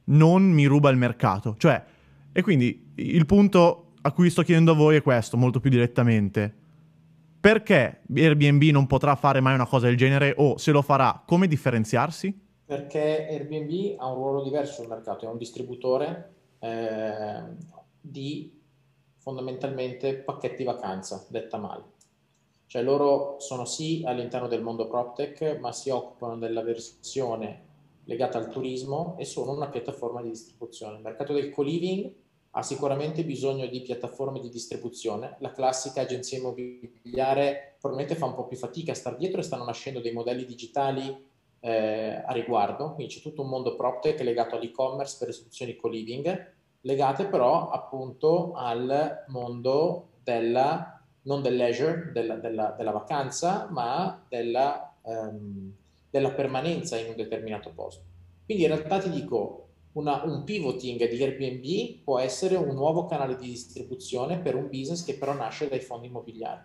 non 0.04 0.42
mi 0.44 0.64
ruba 0.66 0.90
il 0.90 0.96
mercato. 0.96 1.56
Cioè, 1.58 1.82
e 2.32 2.42
quindi 2.42 2.92
il 2.96 3.26
punto 3.26 3.92
a 4.02 4.12
cui 4.12 4.30
sto 4.30 4.42
chiedendo 4.42 4.72
a 4.72 4.74
voi 4.74 4.96
è 4.96 5.02
questo, 5.02 5.36
molto 5.36 5.60
più 5.60 5.70
direttamente. 5.70 6.62
Perché 7.40 8.02
Airbnb 8.14 8.62
non 8.64 8.86
potrà 8.86 9.14
fare 9.16 9.40
mai 9.40 9.54
una 9.54 9.66
cosa 9.66 9.86
del 9.86 9.96
genere 9.96 10.34
o 10.36 10.56
se 10.56 10.72
lo 10.72 10.82
farà, 10.82 11.22
come 11.26 11.46
differenziarsi? 11.46 12.38
Perché 12.64 13.26
Airbnb 13.28 13.98
ha 13.98 14.08
un 14.08 14.14
ruolo 14.14 14.42
diverso 14.42 14.80
sul 14.80 14.88
mercato, 14.88 15.26
è 15.26 15.28
un 15.28 15.36
distributore 15.36 16.32
eh, 16.58 17.42
di 18.00 18.60
fondamentalmente 19.18 20.14
pacchetti 20.14 20.64
vacanza, 20.64 21.26
detta 21.28 21.58
male. 21.58 21.82
Cioè 22.66 22.82
loro 22.82 23.36
sono 23.38 23.64
sì 23.64 24.02
all'interno 24.04 24.48
del 24.48 24.62
mondo 24.62 24.86
PropTech, 24.86 25.58
ma 25.60 25.72
si 25.72 25.90
occupano 25.90 26.36
della 26.36 26.62
versione 26.62 27.72
legata 28.04 28.38
al 28.38 28.48
turismo 28.48 29.16
e 29.18 29.24
sono 29.24 29.52
una 29.52 29.68
piattaforma 29.68 30.22
di 30.22 30.28
distribuzione. 30.28 30.96
Il 30.96 31.02
mercato 31.02 31.32
del 31.32 31.50
co-living 31.50 32.12
ha 32.56 32.62
sicuramente 32.62 33.24
bisogno 33.24 33.66
di 33.66 33.82
piattaforme 33.82 34.40
di 34.40 34.48
distribuzione. 34.48 35.36
La 35.40 35.50
classica 35.50 36.02
agenzia 36.02 36.38
immobiliare 36.38 37.76
probabilmente 37.80 38.18
fa 38.18 38.26
un 38.26 38.34
po' 38.34 38.46
più 38.46 38.56
fatica 38.56 38.92
a 38.92 38.94
star 38.94 39.16
dietro 39.16 39.40
e 39.40 39.44
stanno 39.44 39.64
nascendo 39.64 40.00
dei 40.00 40.12
modelli 40.12 40.44
digitali 40.44 41.32
eh, 41.60 42.22
a 42.24 42.32
riguardo. 42.32 42.94
Quindi 42.94 43.14
c'è 43.14 43.20
tutto 43.20 43.42
un 43.42 43.48
mondo 43.48 43.74
PropTech 43.74 44.20
legato 44.20 44.54
all'e-commerce 44.54 45.16
per 45.18 45.28
le 45.28 45.34
soluzioni 45.34 45.76
co-living, 45.76 46.52
legate 46.82 47.26
però 47.26 47.70
appunto 47.70 48.52
al 48.54 49.24
mondo 49.28 50.10
della, 50.22 51.02
non 51.22 51.42
del 51.42 51.56
leisure, 51.56 52.12
della, 52.12 52.36
della, 52.36 52.70
della 52.76 52.92
vacanza, 52.92 53.68
ma 53.70 54.24
della... 54.28 54.94
Um, 55.02 55.74
della 56.14 56.30
permanenza 56.30 56.96
in 56.96 57.08
un 57.08 57.16
determinato 57.16 57.72
posto. 57.74 58.04
Quindi 58.44 58.62
in 58.62 58.68
realtà 58.70 59.00
ti 59.00 59.10
dico, 59.10 59.66
una, 59.94 60.22
un 60.22 60.44
pivoting 60.44 61.08
di 61.08 61.20
Airbnb 61.20 62.04
può 62.04 62.20
essere 62.20 62.54
un 62.54 62.72
nuovo 62.72 63.06
canale 63.06 63.36
di 63.36 63.48
distribuzione 63.48 64.38
per 64.38 64.54
un 64.54 64.68
business 64.68 65.04
che 65.04 65.16
però 65.16 65.32
nasce 65.32 65.68
dai 65.68 65.80
fondi 65.80 66.06
immobiliari. 66.06 66.60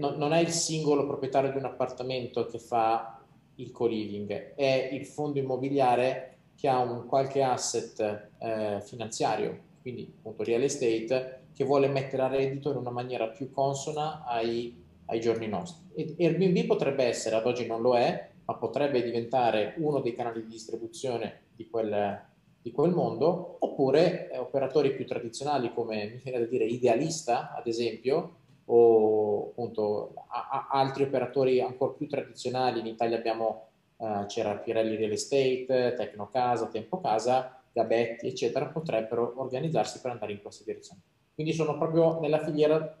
No, 0.00 0.16
non 0.16 0.32
è 0.32 0.40
il 0.40 0.48
singolo 0.48 1.06
proprietario 1.06 1.52
di 1.52 1.56
un 1.56 1.66
appartamento 1.66 2.46
che 2.46 2.58
fa 2.58 3.20
il 3.54 3.70
co-living, 3.70 4.54
è 4.56 4.88
il 4.90 5.06
fondo 5.06 5.38
immobiliare 5.38 6.38
che 6.56 6.66
ha 6.66 6.80
un 6.80 7.06
qualche 7.06 7.44
asset 7.44 8.30
eh, 8.40 8.80
finanziario, 8.82 9.56
quindi 9.82 10.12
appunto 10.18 10.42
real 10.42 10.62
estate, 10.62 11.42
che 11.54 11.62
vuole 11.62 11.86
mettere 11.86 12.22
a 12.22 12.26
reddito 12.26 12.72
in 12.72 12.76
una 12.78 12.90
maniera 12.90 13.28
più 13.28 13.52
consona 13.52 14.24
ai, 14.26 14.74
ai 15.04 15.20
giorni 15.20 15.46
nostri. 15.46 15.80
E 15.94 16.14
Airbnb 16.18 16.66
potrebbe 16.66 17.04
essere, 17.04 17.36
ad 17.36 17.46
oggi 17.46 17.64
non 17.64 17.80
lo 17.80 17.96
è, 17.96 18.27
ma 18.48 18.54
potrebbe 18.54 19.02
diventare 19.02 19.74
uno 19.76 20.00
dei 20.00 20.14
canali 20.14 20.42
di 20.42 20.48
distribuzione 20.48 21.48
di 21.54 21.68
quel, 21.68 22.18
di 22.62 22.70
quel 22.72 22.92
mondo, 22.92 23.58
oppure 23.60 24.30
eh, 24.30 24.38
operatori 24.38 24.94
più 24.94 25.06
tradizionali 25.06 25.72
come 25.74 26.06
mi 26.08 26.20
viene 26.22 26.38
da 26.38 26.46
dire 26.46 26.64
idealista, 26.64 27.54
ad 27.54 27.66
esempio, 27.66 28.36
o 28.64 29.48
appunto 29.50 30.14
a, 30.28 30.48
a 30.50 30.68
altri 30.70 31.02
operatori 31.02 31.60
ancora 31.60 31.92
più 31.92 32.08
tradizionali. 32.08 32.80
In 32.80 32.86
Italia 32.86 33.18
abbiamo 33.18 33.68
uh, 33.96 34.24
c'era 34.24 34.56
Pirelli 34.56 34.96
Real 34.96 35.12
Estate, 35.12 35.94
Tecnocasa, 35.94 36.68
Tempo 36.68 37.00
Casa, 37.00 37.60
Gabetti, 37.70 38.28
eccetera, 38.28 38.66
potrebbero 38.66 39.34
organizzarsi 39.36 40.00
per 40.00 40.12
andare 40.12 40.32
in 40.32 40.40
questa 40.40 40.64
direzione. 40.64 41.02
Quindi 41.34 41.52
sono 41.52 41.76
proprio 41.76 42.18
nella 42.20 42.42
filiera, 42.42 42.98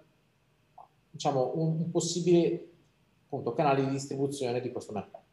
diciamo, 1.10 1.52
un, 1.54 1.80
un 1.80 1.90
possibile 1.90 2.68
appunto, 3.24 3.54
canale 3.54 3.84
di 3.84 3.90
distribuzione 3.90 4.60
di 4.60 4.70
questo 4.70 4.92
mercato. 4.92 5.26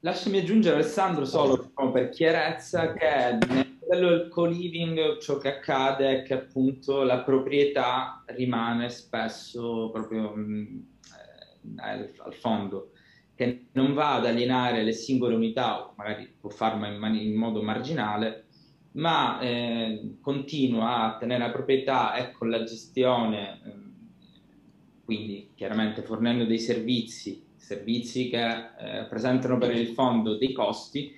Lasciami 0.00 0.38
aggiungere 0.38 0.76
Alessandro 0.76 1.24
solo 1.24 1.72
per 1.90 2.10
chiarezza 2.10 2.92
che 2.92 3.38
nel 3.48 3.78
modello 3.80 4.08
del 4.10 4.28
co-living 4.28 5.18
ciò 5.18 5.38
che 5.38 5.56
accade 5.56 6.18
è 6.18 6.22
che 6.22 6.34
appunto 6.34 7.02
la 7.02 7.22
proprietà 7.22 8.22
rimane 8.26 8.90
spesso 8.90 9.88
proprio 9.90 10.34
mh, 10.34 10.40
mm, 10.40 10.78
eh, 11.76 11.82
al, 11.82 12.12
al, 12.18 12.34
fondo, 12.34 12.92
che 13.34 13.68
non 13.72 13.94
va 13.94 14.16
ad 14.16 14.26
alienare 14.26 14.84
le 14.84 14.92
singole 14.92 15.34
unità, 15.34 15.90
magari 15.96 16.30
può 16.38 16.50
farlo 16.50 16.86
in, 16.86 17.02
in 17.14 17.34
modo 17.34 17.62
marginale, 17.62 18.44
ma 18.92 19.40
eh, 19.40 20.16
continua 20.20 21.14
a 21.14 21.16
tenere 21.16 21.46
la 21.46 21.50
proprietà 21.50 22.14
e 22.16 22.32
con 22.32 22.50
la 22.50 22.62
gestione, 22.64 23.60
eh, 23.64 23.72
quindi 25.06 25.52
chiaramente 25.54 26.02
fornendo 26.02 26.44
dei 26.44 26.58
servizi 26.58 27.45
servizi 27.66 28.28
che 28.28 28.46
eh, 28.78 29.04
presentano 29.08 29.58
per 29.58 29.74
il 29.74 29.88
fondo 29.88 30.36
dei 30.36 30.52
costi, 30.52 31.12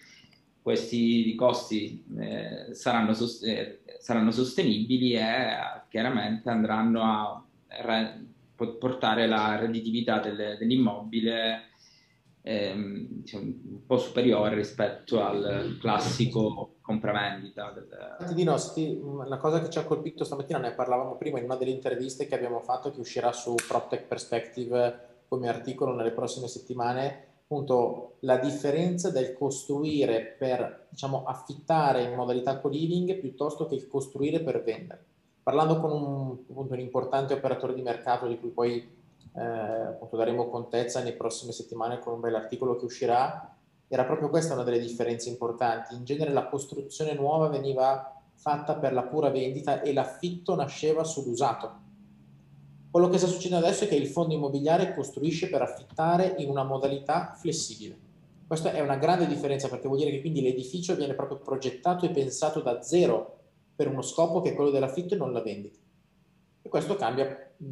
questi 0.62 1.34
costi 1.34 2.02
eh, 2.18 2.74
saranno, 2.74 3.12
sost- 3.12 3.44
eh, 3.44 3.80
saranno, 3.98 4.30
sostenibili 4.30 5.12
e 5.12 5.26
chiaramente 5.90 6.48
andranno 6.48 7.02
a 7.02 7.44
re- 7.84 8.24
portare 8.54 9.26
la 9.26 9.56
redditività 9.56 10.20
del, 10.20 10.56
dell'immobile 10.58 11.64
ehm, 12.40 13.06
diciamo, 13.08 13.44
un 13.44 13.86
po' 13.86 13.98
superiore 13.98 14.54
rispetto 14.54 15.22
al 15.22 15.76
classico 15.78 16.76
compravendita. 16.80 17.72
Del... 17.72 18.34
Dino, 18.34 18.56
sì, 18.56 18.98
una 19.02 19.36
cosa 19.36 19.60
che 19.60 19.68
ci 19.68 19.78
ha 19.78 19.84
colpito 19.84 20.24
stamattina, 20.24 20.58
ne 20.58 20.72
parlavamo 20.72 21.16
prima 21.16 21.38
in 21.38 21.44
una 21.44 21.56
delle 21.56 21.72
interviste 21.72 22.26
che 22.26 22.34
abbiamo 22.34 22.60
fatto 22.60 22.90
che 22.90 23.00
uscirà 23.00 23.32
su 23.32 23.54
PropTech 23.54 24.04
Perspective 24.06 25.08
come 25.28 25.48
articolo 25.48 25.94
nelle 25.94 26.12
prossime 26.12 26.48
settimane, 26.48 27.26
appunto 27.42 28.16
la 28.20 28.38
differenza 28.38 29.10
del 29.10 29.34
costruire 29.34 30.36
per 30.38 30.86
diciamo, 30.88 31.24
affittare 31.24 32.02
in 32.02 32.14
modalità 32.14 32.58
co-living 32.58 33.18
piuttosto 33.18 33.66
che 33.66 33.74
il 33.74 33.88
costruire 33.88 34.40
per 34.40 34.62
vendere. 34.62 35.04
Parlando 35.42 35.80
con 35.80 35.90
un, 35.92 36.36
appunto, 36.50 36.74
un 36.74 36.80
importante 36.80 37.34
operatore 37.34 37.74
di 37.74 37.82
mercato 37.82 38.26
di 38.26 38.38
cui 38.38 38.50
poi 38.50 38.96
eh, 39.34 39.42
appunto, 39.42 40.16
daremo 40.16 40.48
contezza 40.48 40.98
nelle 40.98 41.14
prossime 41.14 41.52
settimane 41.52 42.00
con 42.00 42.14
un 42.14 42.20
bel 42.20 42.34
articolo 42.34 42.76
che 42.76 42.84
uscirà, 42.84 43.54
era 43.88 44.04
proprio 44.04 44.28
questa 44.28 44.52
una 44.52 44.62
delle 44.62 44.78
differenze 44.78 45.30
importanti. 45.30 45.94
In 45.94 46.04
genere 46.04 46.32
la 46.32 46.48
costruzione 46.48 47.14
nuova 47.14 47.48
veniva 47.48 48.14
fatta 48.34 48.76
per 48.76 48.92
la 48.92 49.02
pura 49.04 49.30
vendita 49.30 49.80
e 49.80 49.92
l'affitto 49.92 50.54
nasceva 50.54 51.02
sull'usato 51.02 51.86
quello 52.90 53.08
che 53.08 53.18
sta 53.18 53.26
succedendo 53.26 53.66
adesso 53.66 53.84
è 53.84 53.88
che 53.88 53.96
il 53.96 54.06
fondo 54.06 54.34
immobiliare 54.34 54.94
costruisce 54.94 55.48
per 55.48 55.62
affittare 55.62 56.34
in 56.38 56.48
una 56.48 56.64
modalità 56.64 57.34
flessibile. 57.38 58.06
Questa 58.46 58.72
è 58.72 58.80
una 58.80 58.96
grande 58.96 59.26
differenza 59.26 59.68
perché 59.68 59.88
vuol 59.88 59.98
dire 59.98 60.10
che 60.10 60.20
quindi 60.20 60.40
l'edificio 60.40 60.96
viene 60.96 61.14
proprio 61.14 61.38
progettato 61.38 62.06
e 62.06 62.10
pensato 62.10 62.60
da 62.60 62.80
zero 62.80 63.40
per 63.76 63.88
uno 63.88 64.00
scopo 64.00 64.40
che 64.40 64.50
è 64.50 64.54
quello 64.54 64.70
dell'affitto 64.70 65.14
e 65.14 65.18
non 65.18 65.32
la 65.32 65.42
vendita. 65.42 65.78
E 66.62 66.68
questo 66.68 66.96
cambia 66.96 67.52
mh, 67.56 67.66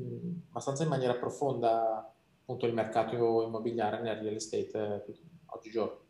abbastanza 0.51 0.83
in 0.83 0.91
maniera 0.91 1.15
profonda 1.15 2.13
appunto 2.43 2.67
il 2.67 2.75
mercato 2.75 3.43
immobiliare 3.43 4.03
nel 4.03 4.17
real 4.17 4.35
estate 4.35 4.71
eh, 5.07 5.15
oggigiorno. 5.47 6.05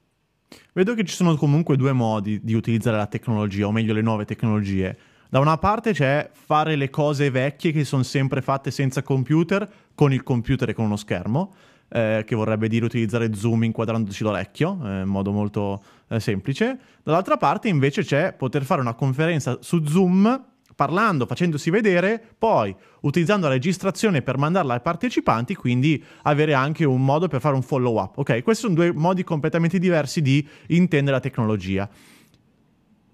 Vedo 0.73 0.95
che 0.95 1.05
ci 1.05 1.15
sono 1.15 1.37
comunque 1.37 1.77
due 1.77 1.93
modi 1.93 2.41
di 2.43 2.55
utilizzare 2.55 2.97
la 2.97 3.07
tecnologia, 3.07 3.67
o 3.67 3.73
meglio 3.73 3.95
le 3.95 4.03
nuove 4.03 4.25
tecnologie 4.25 4.97
da 5.29 5.41
una 5.41 5.59
parte 5.59 5.93
c'è 5.93 6.31
fare 6.33 6.77
le 6.77 6.91
cose 6.91 7.31
vecchie 7.31 7.73
che 7.73 7.85
sono 7.85 8.03
sempre 8.03 8.43
fatte 8.43 8.71
senza 8.71 9.03
computer, 9.03 9.69
con 9.95 10.13
il 10.13 10.23
computer 10.23 10.69
e 10.69 10.75
con 10.75 10.85
uno 10.85 10.97
schermo, 10.97 11.55
eh, 11.89 12.25
che 12.27 12.35
vorrebbe 12.35 12.69
dire 12.69 12.85
utilizzare 12.85 13.35
Zoom 13.35 13.65
inquadrandoci 13.65 14.23
l'orecchio, 14.23 14.79
eh, 14.85 15.01
in 15.03 15.09
modo 15.09 15.33
molto 15.33 15.83
eh, 16.09 16.21
semplice. 16.21 16.79
Dall'altra 17.03 17.37
parte 17.37 17.69
invece 17.69 18.03
c'è 18.03 18.33
poter 18.35 18.65
fare 18.65 18.81
una 18.81 18.95
conferenza 18.95 19.59
su 19.61 19.85
Zoom 19.85 20.45
parlando, 20.75 21.27
facendosi 21.27 21.71
vedere, 21.71 22.23
poi 22.39 22.75
utilizzando 23.01 23.47
la 23.47 23.55
registrazione 23.55 24.23
per 24.23 24.37
mandarla 24.37 24.75
ai 24.75 24.81
partecipanti, 24.81 25.55
quindi 25.55 26.03
avere 26.23 26.53
anche 26.53 26.85
un 26.85 27.03
modo 27.03 27.29
per 27.29 27.41
fare 27.41 27.55
un 27.55 27.63
follow 27.63 27.99
up. 27.99 28.19
Ok, 28.19 28.43
questi 28.43 28.65
sono 28.65 28.75
due 28.75 28.93
modi 28.93 29.25
completamente 29.25 29.79
diversi 29.79 30.21
di 30.21 30.47
intendere 30.69 31.17
la 31.17 31.23
tecnologia. 31.23 31.89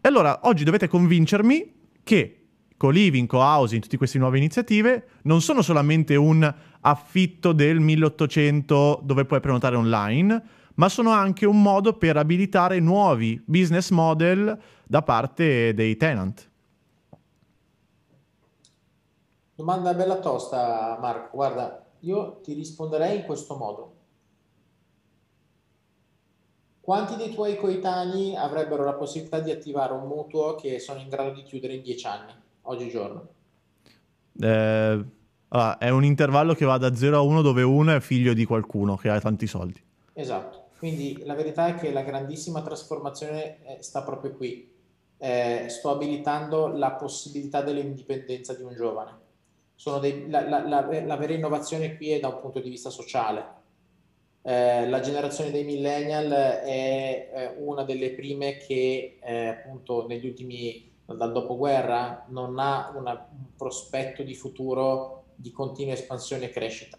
E 0.00 0.08
allora 0.08 0.40
oggi 0.42 0.64
dovete 0.64 0.88
convincermi 0.88 1.80
che 2.02 2.36
co-living, 2.76 3.28
co-housing, 3.28 3.80
tutte 3.80 3.96
queste 3.96 4.18
nuove 4.18 4.38
iniziative 4.38 5.06
non 5.22 5.40
sono 5.40 5.62
solamente 5.62 6.16
un 6.16 6.52
affitto 6.80 7.52
del 7.52 7.78
1800 7.78 9.00
dove 9.04 9.24
puoi 9.24 9.40
prenotare 9.40 9.76
online, 9.76 10.42
ma 10.74 10.88
sono 10.88 11.10
anche 11.10 11.46
un 11.46 11.62
modo 11.62 11.96
per 11.96 12.16
abilitare 12.16 12.80
nuovi 12.80 13.40
business 13.46 13.90
model 13.90 14.58
da 14.84 15.02
parte 15.02 15.74
dei 15.74 15.96
tenant. 15.96 16.50
Domanda 19.54 19.94
bella 19.94 20.18
tosta, 20.18 20.98
Marco. 21.00 21.36
Guarda, 21.36 21.86
io 22.00 22.40
ti 22.42 22.52
risponderei 22.52 23.18
in 23.18 23.22
questo 23.24 23.54
modo. 23.56 23.91
Quanti 26.82 27.14
dei 27.14 27.32
tuoi 27.32 27.56
coetanei 27.56 28.34
avrebbero 28.34 28.82
la 28.82 28.94
possibilità 28.94 29.38
di 29.38 29.52
attivare 29.52 29.92
un 29.92 30.04
mutuo 30.08 30.56
che 30.56 30.80
sono 30.80 30.98
in 30.98 31.08
grado 31.08 31.30
di 31.30 31.44
chiudere 31.44 31.74
in 31.74 31.82
10 31.82 32.06
anni, 32.08 32.32
oggigiorno? 32.62 33.28
Eh, 34.40 35.04
allora, 35.46 35.78
è 35.78 35.90
un 35.90 36.02
intervallo 36.02 36.54
che 36.54 36.64
va 36.64 36.78
da 36.78 36.92
0 36.92 37.16
a 37.16 37.20
1 37.20 37.40
dove 37.40 37.62
uno 37.62 37.94
è 37.94 38.00
figlio 38.00 38.34
di 38.34 38.44
qualcuno 38.44 38.96
che 38.96 39.10
ha 39.10 39.20
tanti 39.20 39.46
soldi. 39.46 39.80
Esatto, 40.12 40.70
quindi 40.80 41.22
la 41.24 41.34
verità 41.34 41.68
è 41.68 41.76
che 41.76 41.92
la 41.92 42.02
grandissima 42.02 42.62
trasformazione 42.62 43.62
eh, 43.62 43.76
sta 43.80 44.02
proprio 44.02 44.32
qui. 44.32 44.68
Eh, 45.18 45.66
sto 45.68 45.90
abilitando 45.90 46.66
la 46.66 46.90
possibilità 46.90 47.62
dell'indipendenza 47.62 48.54
di 48.54 48.64
un 48.64 48.74
giovane. 48.74 49.20
Dei, 50.00 50.28
la, 50.28 50.48
la, 50.48 50.66
la, 50.66 51.04
la 51.04 51.16
vera 51.16 51.32
innovazione 51.32 51.96
qui 51.96 52.10
è 52.10 52.18
da 52.18 52.26
un 52.26 52.40
punto 52.40 52.58
di 52.58 52.70
vista 52.70 52.90
sociale 52.90 53.60
eh, 54.42 54.88
la 54.88 55.00
generazione 55.00 55.50
dei 55.50 55.64
millennial 55.64 56.30
è 56.30 57.30
eh, 57.32 57.54
una 57.58 57.84
delle 57.84 58.10
prime 58.10 58.56
che 58.56 59.18
eh, 59.22 59.46
appunto 59.46 60.06
negli 60.08 60.26
ultimi 60.26 60.90
dal 61.04 61.32
dopoguerra 61.32 62.26
non 62.28 62.58
ha 62.58 62.92
una, 62.94 63.12
un 63.12 63.56
prospetto 63.56 64.22
di 64.22 64.34
futuro 64.34 65.24
di 65.34 65.50
continua 65.50 65.92
espansione 65.92 66.46
e 66.46 66.50
crescita. 66.50 66.98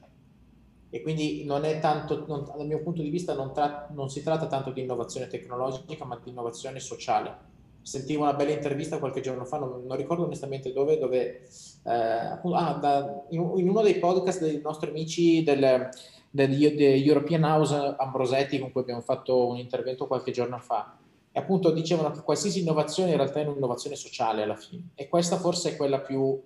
E 0.90 1.02
quindi 1.02 1.44
non 1.44 1.66
è 1.66 1.80
tanto 1.80 2.24
non, 2.28 2.46
dal 2.46 2.68
mio 2.68 2.82
punto 2.82 3.02
di 3.02 3.10
vista 3.10 3.34
non, 3.34 3.52
tra, 3.52 3.90
non, 3.92 4.10
si 4.10 4.22
tratta 4.22 4.46
tanto 4.46 4.72
di 4.72 4.82
innovazione 4.82 5.28
tecnologica 5.28 6.06
ma 6.06 6.20
di 6.24 6.30
innovazione 6.30 6.80
sociale 6.80 7.52
sentivo 7.84 8.24
una 8.24 8.34
bella 8.34 8.52
intervista 8.52 8.98
qualche 8.98 9.22
giorno 9.22 9.46
fa 9.46 9.60
non, 9.60 9.86
non 9.86 9.98
ricordo 9.98 10.24
onestamente 10.24 10.72
dove 10.72 10.98
dove 10.98 11.48
eh, 11.84 11.92
ah, 11.92 12.78
da, 12.82 13.24
in, 13.30 13.52
in, 13.58 13.70
uno 13.70 13.82
dei 13.82 14.00
podcast 14.00 14.40
dei 14.40 14.62
nostri 14.62 14.90
amici 14.90 15.44
del 15.44 15.90
del, 16.30 16.82
European 16.82 17.44
House 17.44 17.96
Ambrosetti 17.98 18.58
con 18.58 18.72
cui 18.72 18.82
abbiamo 18.82 19.02
fatto 19.02 19.48
un 19.48 19.58
intervento 19.58 20.08
qualche 20.08 20.32
giorno 20.32 20.58
fa 20.58 20.98
e 21.32 21.40
appunto 21.40 21.72
dicevano 21.72 22.12
che 22.12 22.22
qualsiasi 22.22 22.62
innovazione 22.62 23.12
in 23.12 23.18
realtà 23.18 23.42
è 23.42 23.46
un'innovazione 23.46 23.96
sociale 23.96 24.44
alla 24.44 24.56
fine 24.56 24.90
e 24.96 25.08
questa 25.10 25.38
forse 25.38 25.72
è 25.72 25.76
quella 25.76 26.00
più, 26.00 26.40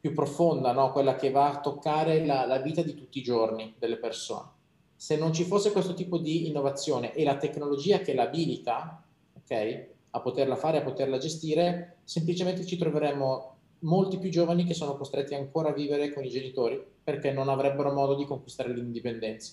più 0.00 0.12
profonda, 0.14 0.72
no? 0.72 0.92
quella 0.92 1.16
che 1.16 1.30
va 1.30 1.50
a 1.50 1.60
toccare 1.60 2.24
la, 2.24 2.46
la 2.46 2.58
vita 2.58 2.82
di 2.82 2.94
tutti 2.94 3.18
i 3.18 3.22
giorni 3.22 3.74
delle 3.78 3.96
persone. 3.96 4.56
Se 4.94 5.16
non 5.16 5.32
ci 5.32 5.44
fosse 5.44 5.72
questo 5.72 5.94
tipo 5.94 6.18
di 6.18 6.48
innovazione 6.48 7.14
e 7.14 7.24
la 7.24 7.36
tecnologia 7.36 8.00
che 8.00 8.14
l'abilita 8.14 9.02
okay, 9.42 9.88
a 10.10 10.20
poterla 10.20 10.56
fare, 10.56 10.78
a 10.78 10.82
poterla 10.82 11.18
gestire, 11.18 11.98
semplicemente 12.04 12.64
ci 12.64 12.76
troveremmo 12.76 13.56
molti 13.80 14.18
più 14.18 14.30
giovani 14.30 14.64
che 14.64 14.74
sono 14.74 14.96
costretti 14.96 15.34
ancora 15.34 15.68
a 15.68 15.72
vivere 15.72 16.12
con 16.12 16.24
i 16.24 16.30
genitori 16.30 16.82
perché 17.02 17.30
non 17.30 17.48
avrebbero 17.48 17.92
modo 17.92 18.14
di 18.14 18.24
conquistare 18.24 18.72
l'indipendenza. 18.72 19.52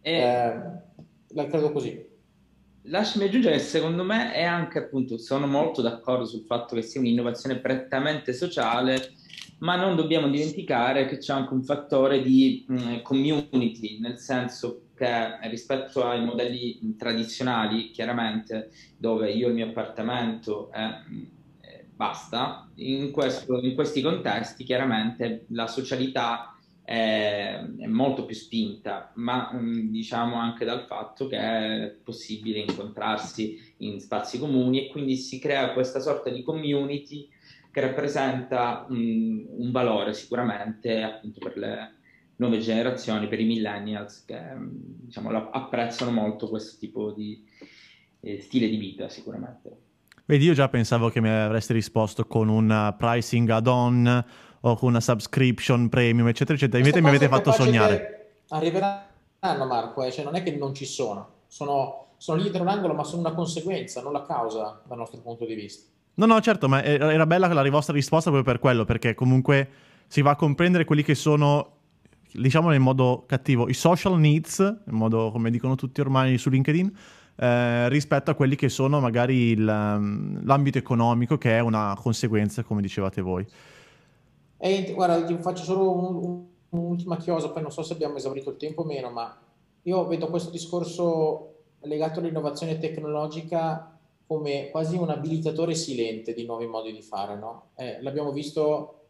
E... 0.00 0.12
Eh, 0.12 0.60
la 1.34 1.46
credo 1.46 1.72
così. 1.72 2.10
Lasciami 2.86 3.26
aggiungere 3.26 3.56
che 3.56 3.62
secondo 3.62 4.02
me 4.02 4.32
è 4.32 4.42
anche 4.42 4.78
appunto, 4.78 5.16
sono 5.16 5.46
molto 5.46 5.82
d'accordo 5.82 6.24
sul 6.24 6.44
fatto 6.44 6.74
che 6.74 6.82
sia 6.82 7.00
un'innovazione 7.00 7.58
prettamente 7.58 8.32
sociale, 8.32 9.12
ma 9.58 9.76
non 9.76 9.94
dobbiamo 9.94 10.28
dimenticare 10.28 11.06
che 11.06 11.18
c'è 11.18 11.32
anche 11.32 11.54
un 11.54 11.62
fattore 11.62 12.22
di 12.22 12.64
mh, 12.66 12.74
mm, 12.74 13.00
community, 13.02 14.00
nel 14.00 14.18
senso 14.18 14.86
che 15.02 15.48
rispetto 15.48 16.04
ai 16.04 16.24
modelli 16.24 16.94
tradizionali, 16.96 17.90
chiaramente, 17.90 18.70
dove 18.96 19.30
io 19.30 19.48
il 19.48 19.54
mio 19.54 19.66
appartamento 19.66 20.70
è 20.70 21.00
basta. 21.94 22.68
In, 22.76 23.10
questo, 23.10 23.60
in, 23.60 23.74
questi 23.74 24.00
contesti 24.00 24.64
chiaramente 24.64 25.46
la 25.48 25.66
socialità 25.66 26.56
è, 26.84 27.64
molto 27.86 28.24
più 28.24 28.34
spinta, 28.34 29.12
ma 29.16 29.50
mm, 29.52 29.90
diciamo 29.90 30.36
anche 30.36 30.64
dal 30.64 30.84
fatto 30.86 31.26
che 31.26 31.36
è 31.36 31.96
possibile 32.02 32.60
incontrarsi 32.60 33.74
in 33.78 34.00
spazi 34.00 34.38
comuni 34.38 34.86
e 34.86 34.90
quindi 34.90 35.16
si 35.16 35.38
crea 35.38 35.72
questa 35.72 36.00
sorta 36.00 36.30
di 36.30 36.42
community 36.42 37.28
che 37.70 37.80
rappresenta 37.80 38.86
um, 38.88 39.46
un 39.48 39.70
valore 39.70 40.12
sicuramente 40.12 41.02
appunto 41.02 41.38
per 41.40 41.56
le 41.56 41.94
nuove 42.36 42.58
generazioni, 42.58 43.28
per 43.28 43.40
i 43.40 43.44
millennials 43.44 44.24
che 44.24 44.40
diciamo, 44.58 45.50
apprezzano 45.50 46.10
molto 46.10 46.48
questo 46.48 46.78
tipo 46.78 47.12
di 47.12 47.44
eh, 48.20 48.40
stile 48.40 48.68
di 48.68 48.76
vita 48.76 49.08
sicuramente. 49.08 49.76
Vedi, 50.24 50.44
io 50.44 50.54
già 50.54 50.68
pensavo 50.68 51.08
che 51.10 51.20
mi 51.20 51.28
avresti 51.28 51.72
risposto 51.72 52.26
con 52.26 52.48
un 52.48 52.94
pricing 52.96 53.48
add-on 53.50 54.24
o 54.60 54.76
con 54.76 54.90
una 54.90 55.00
subscription 55.00 55.88
premium, 55.88 56.28
eccetera, 56.28 56.56
eccetera. 56.56 56.78
Invece 56.78 57.00
mi 57.00 57.08
avete 57.08 57.28
fatto 57.28 57.52
sognare. 57.52 58.40
Arriveranno, 58.48 59.66
Marco, 59.66 60.04
eh? 60.04 60.12
cioè 60.12 60.24
non 60.24 60.36
è 60.36 60.42
che 60.42 60.52
non 60.56 60.74
ci 60.74 60.84
sono, 60.84 61.42
sono, 61.48 62.14
sono 62.16 62.36
lì 62.36 62.44
dietro 62.44 62.62
un 62.62 62.68
angolo, 62.68 62.94
ma 62.94 63.02
sono 63.02 63.20
una 63.20 63.32
conseguenza, 63.34 64.00
non 64.02 64.12
la 64.12 64.22
causa 64.22 64.80
dal 64.86 64.98
nostro 64.98 65.20
punto 65.20 65.44
di 65.44 65.54
vista. 65.54 65.90
No, 66.14 66.26
no, 66.26 66.40
certo, 66.40 66.68
ma 66.68 66.82
era 66.82 67.26
bella 67.26 67.48
la 67.48 67.70
vostra 67.70 67.94
risposta 67.94 68.30
proprio 68.30 68.52
per 68.52 68.60
quello, 68.60 68.84
perché 68.84 69.14
comunque 69.14 69.68
si 70.06 70.20
va 70.20 70.32
a 70.32 70.36
comprendere 70.36 70.84
quelli 70.84 71.02
che 71.02 71.14
sono, 71.14 71.78
diciamo 72.32 72.68
nel 72.68 72.80
modo 72.80 73.24
cattivo, 73.26 73.68
i 73.68 73.74
social 73.74 74.18
needs, 74.18 74.58
in 74.58 74.94
modo 74.94 75.30
come 75.30 75.50
dicono 75.50 75.74
tutti 75.74 76.00
ormai 76.00 76.38
su 76.38 76.50
LinkedIn, 76.50 76.96
eh, 77.36 77.88
rispetto 77.88 78.30
a 78.30 78.34
quelli 78.34 78.56
che 78.56 78.68
sono 78.68 79.00
magari 79.00 79.50
il, 79.50 79.64
l'ambito 79.64 80.78
economico, 80.78 81.38
che 81.38 81.56
è 81.56 81.60
una 81.60 81.96
conseguenza, 81.98 82.62
come 82.62 82.82
dicevate 82.82 83.20
voi. 83.20 83.46
E 84.58 84.92
guarda, 84.94 85.24
ti 85.24 85.36
faccio 85.40 85.64
solo 85.64 85.90
un, 85.90 86.44
un'ultima 86.70 87.16
chiosa, 87.16 87.50
poi 87.50 87.62
non 87.62 87.72
so 87.72 87.82
se 87.82 87.94
abbiamo 87.94 88.16
esaurito 88.16 88.50
il 88.50 88.56
tempo 88.56 88.82
o 88.82 88.84
meno, 88.84 89.10
ma 89.10 89.36
io 89.82 90.06
vedo 90.06 90.28
questo 90.28 90.50
discorso 90.50 91.48
legato 91.80 92.20
all'innovazione 92.20 92.78
tecnologica 92.78 93.98
come 94.26 94.70
quasi 94.70 94.96
un 94.96 95.10
abilitatore 95.10 95.74
silente 95.74 96.32
di 96.32 96.46
nuovi 96.46 96.66
modi 96.66 96.92
di 96.92 97.02
fare, 97.02 97.36
no? 97.36 97.70
eh, 97.74 98.00
l'abbiamo 98.00 98.32
visto 98.32 99.01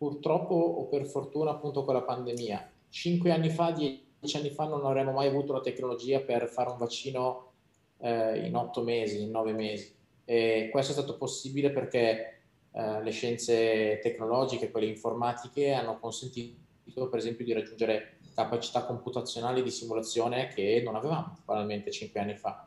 purtroppo 0.00 0.54
o 0.54 0.86
per 0.86 1.04
fortuna 1.04 1.50
appunto 1.50 1.84
con 1.84 1.92
la 1.92 2.00
pandemia. 2.00 2.70
Cinque 2.88 3.32
anni 3.32 3.50
fa, 3.50 3.70
dieci 3.70 4.34
anni 4.34 4.48
fa 4.48 4.64
non 4.64 4.86
avremmo 4.86 5.12
mai 5.12 5.26
avuto 5.26 5.52
la 5.52 5.60
tecnologia 5.60 6.20
per 6.20 6.48
fare 6.48 6.70
un 6.70 6.78
vaccino 6.78 7.52
eh, 7.98 8.46
in 8.46 8.56
otto 8.56 8.80
mesi, 8.80 9.20
in 9.20 9.30
nove 9.30 9.52
mesi. 9.52 9.94
E 10.24 10.70
questo 10.72 10.92
è 10.92 10.94
stato 10.94 11.18
possibile 11.18 11.68
perché 11.68 12.38
eh, 12.72 13.02
le 13.02 13.10
scienze 13.10 13.98
tecnologiche, 14.02 14.70
quelle 14.70 14.86
informatiche, 14.86 15.74
hanno 15.74 15.98
consentito 15.98 17.10
per 17.10 17.18
esempio 17.18 17.44
di 17.44 17.52
raggiungere 17.52 18.20
capacità 18.34 18.86
computazionali 18.86 19.62
di 19.62 19.70
simulazione 19.70 20.48
che 20.48 20.80
non 20.82 20.94
avevamo 20.94 21.36
banalmente 21.44 21.90
cinque 21.90 22.20
anni 22.20 22.36
fa. 22.36 22.66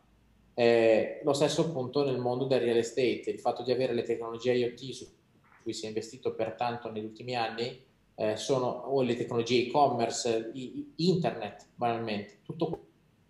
Eh, 0.54 1.22
lo 1.24 1.34
stesso 1.34 1.62
appunto 1.62 2.04
nel 2.06 2.20
mondo 2.20 2.46
del 2.46 2.62
real 2.62 2.78
estate, 2.78 3.32
il 3.32 3.40
fatto 3.40 3.64
di 3.64 3.72
avere 3.72 3.96
le 3.96 4.04
tecnologie 4.04 4.54
IoT 4.54 5.23
cui 5.64 5.74
si 5.74 5.86
è 5.86 5.88
investito 5.88 6.36
per 6.36 6.54
tanto 6.54 6.92
negli 6.92 7.06
ultimi 7.06 7.36
anni, 7.36 7.82
eh, 8.16 8.36
sono, 8.36 8.68
o 8.68 9.02
le 9.02 9.16
tecnologie 9.16 9.64
e-commerce, 9.64 10.52
internet 10.98 11.66
banalmente, 11.76 12.40
tutto 12.44 12.82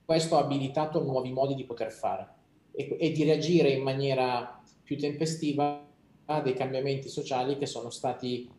questo 0.03 0.37
ha 0.37 0.41
abilitato 0.41 1.01
nuovi 1.01 1.31
modi 1.31 1.55
di 1.55 1.63
poter 1.63 1.91
fare 1.91 2.27
e, 2.71 2.97
e 2.99 3.11
di 3.11 3.23
reagire 3.23 3.69
in 3.69 3.83
maniera 3.83 4.61
più 4.83 4.97
tempestiva 4.97 5.87
a 6.25 6.41
dei 6.41 6.53
cambiamenti 6.53 7.07
sociali 7.07 7.57
che 7.57 7.65
sono 7.65 7.89
stati 7.89 8.49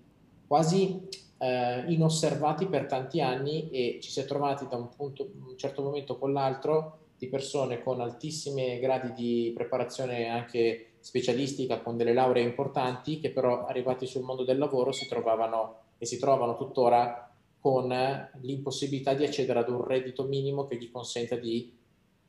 quasi 0.46 1.08
eh, 1.38 1.84
inosservati 1.88 2.66
per 2.66 2.86
tanti 2.86 3.20
anni 3.20 3.70
e 3.70 3.98
ci 4.00 4.10
si 4.10 4.20
è 4.20 4.24
trovati 4.24 4.66
da 4.68 4.76
un, 4.76 4.88
punto, 4.88 5.30
un 5.46 5.56
certo 5.56 5.82
momento 5.82 6.18
con 6.18 6.32
l'altro 6.32 6.98
di 7.18 7.28
persone 7.28 7.82
con 7.82 8.00
altissimi 8.00 8.78
gradi 8.78 9.12
di 9.12 9.52
preparazione 9.54 10.28
anche 10.28 10.93
specialistica, 11.04 11.82
con 11.82 11.98
delle 11.98 12.14
lauree 12.14 12.42
importanti, 12.42 13.20
che 13.20 13.30
però 13.30 13.66
arrivati 13.66 14.06
sul 14.06 14.22
mondo 14.22 14.42
del 14.42 14.56
lavoro 14.56 14.90
si 14.90 15.06
trovavano 15.06 15.80
e 15.98 16.06
si 16.06 16.18
trovano 16.18 16.56
tuttora 16.56 17.30
con 17.60 17.94
l'impossibilità 18.40 19.12
di 19.12 19.22
accedere 19.22 19.58
ad 19.58 19.68
un 19.68 19.84
reddito 19.84 20.24
minimo 20.24 20.66
che 20.66 20.78
gli 20.78 20.90
consenta 20.90 21.36
di 21.36 21.70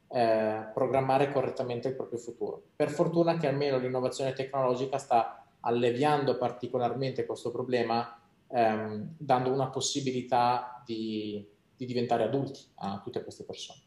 eh, 0.09 0.67
programmare 0.73 1.31
correttamente 1.31 1.87
il 1.87 1.95
proprio 1.95 2.19
futuro. 2.19 2.61
Per 2.75 2.89
fortuna 2.89 3.37
che 3.37 3.47
almeno 3.47 3.77
l'innovazione 3.77 4.33
tecnologica 4.33 4.97
sta 4.97 5.45
alleviando 5.61 6.37
particolarmente 6.37 7.25
questo 7.25 7.51
problema, 7.51 8.19
ehm, 8.49 9.15
dando 9.17 9.53
una 9.53 9.67
possibilità 9.69 10.83
di, 10.85 11.47
di 11.77 11.85
diventare 11.85 12.23
adulti 12.23 12.59
a 12.75 12.99
tutte 13.01 13.23
queste 13.23 13.45
persone. 13.45 13.79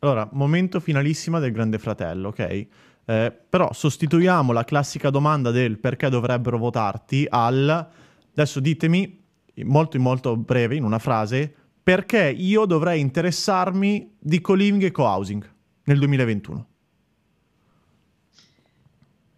Allora, 0.00 0.28
momento 0.32 0.78
finalissima 0.78 1.40
del 1.40 1.50
Grande 1.50 1.78
Fratello, 1.78 2.28
ok? 2.28 2.66
Eh, 3.10 3.32
però 3.48 3.72
sostituiamo 3.72 4.52
la 4.52 4.64
classica 4.64 5.08
domanda 5.08 5.50
del 5.50 5.78
perché 5.78 6.10
dovrebbero 6.10 6.58
votarti 6.58 7.26
al 7.26 7.88
adesso 8.32 8.60
ditemi 8.60 9.24
molto 9.64 9.98
molto 9.98 10.36
breve 10.36 10.76
in 10.76 10.84
una 10.84 10.98
frase 10.98 11.54
perché 11.82 12.28
io 12.28 12.66
dovrei 12.66 13.00
interessarmi 13.00 14.16
di 14.18 14.42
co-living 14.42 14.82
e 14.82 14.90
co-housing 14.90 15.50
nel 15.84 15.98
2021? 15.98 16.68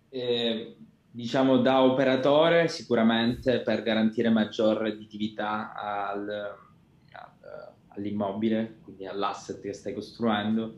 Eh, 0.08 0.76
diciamo 1.08 1.58
da 1.58 1.82
operatore 1.82 2.66
sicuramente 2.66 3.60
per 3.60 3.84
garantire 3.84 4.30
maggior 4.30 4.78
redditività 4.78 5.72
al, 5.74 6.28
al, 6.28 7.72
all'immobile, 7.94 8.78
quindi 8.82 9.06
all'asset 9.06 9.60
che 9.60 9.72
stai 9.72 9.94
costruendo. 9.94 10.74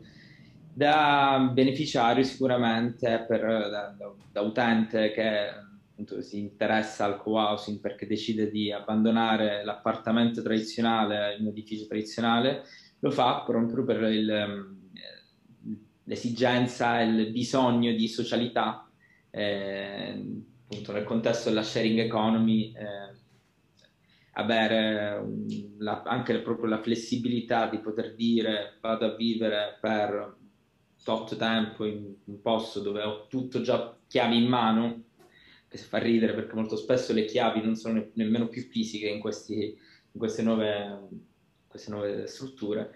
Da 0.75 1.51
beneficiario 1.53 2.23
sicuramente 2.23 3.25
per, 3.27 3.41
da, 3.41 3.93
da, 3.95 4.11
da 4.31 4.41
utente 4.41 5.11
che 5.11 5.49
appunto, 5.91 6.19
si 6.23 6.39
interessa 6.39 7.05
al 7.05 7.17
co-housing 7.17 7.79
perché 7.79 8.07
decide 8.07 8.49
di 8.49 8.71
abbandonare 8.71 9.63
l'appartamento 9.63 10.41
tradizionale 10.41 11.37
un 11.39 11.45
edificio 11.45 11.85
tradizionale, 11.85 12.63
lo 12.99 13.11
fa 13.11 13.43
proprio 13.45 13.83
per 13.83 14.01
il, 14.01 14.27
ehm, 14.27 14.77
l'esigenza 16.05 16.99
e 17.01 17.05
il 17.05 17.31
bisogno 17.31 17.91
di 17.91 18.07
socialità, 18.07 18.89
eh, 19.29 20.25
appunto 20.63 20.91
nel 20.91 21.03
contesto 21.03 21.49
della 21.49 21.61
sharing 21.61 21.99
economy, 21.99 22.73
eh, 22.75 23.21
avere 24.31 25.23
la, 25.77 26.01
anche 26.01 26.39
proprio 26.39 26.65
la 26.65 26.81
flessibilità 26.81 27.67
di 27.67 27.77
poter 27.77 28.15
dire 28.15 28.79
vado 28.81 29.05
a 29.05 29.15
vivere 29.15 29.77
per 29.79 30.41
tot 31.03 31.35
tempo 31.35 31.85
in 31.85 32.15
un 32.25 32.41
posto 32.41 32.79
dove 32.79 33.03
ho 33.03 33.27
tutto 33.27 33.61
già 33.61 33.95
chiavi 34.07 34.41
in 34.41 34.47
mano 34.47 35.03
che 35.67 35.77
fa 35.77 35.97
ridere 35.97 36.33
perché 36.33 36.53
molto 36.53 36.75
spesso 36.75 37.13
le 37.13 37.25
chiavi 37.25 37.61
non 37.61 37.75
sono 37.75 37.95
ne- 37.95 38.11
nemmeno 38.13 38.47
più 38.47 38.61
fisiche 38.61 39.07
in, 39.07 39.19
questi, 39.19 39.75
in 40.11 40.19
queste, 40.19 40.43
nuove, 40.43 41.07
queste, 41.67 41.89
nuove, 41.89 42.27
strutture, 42.27 42.93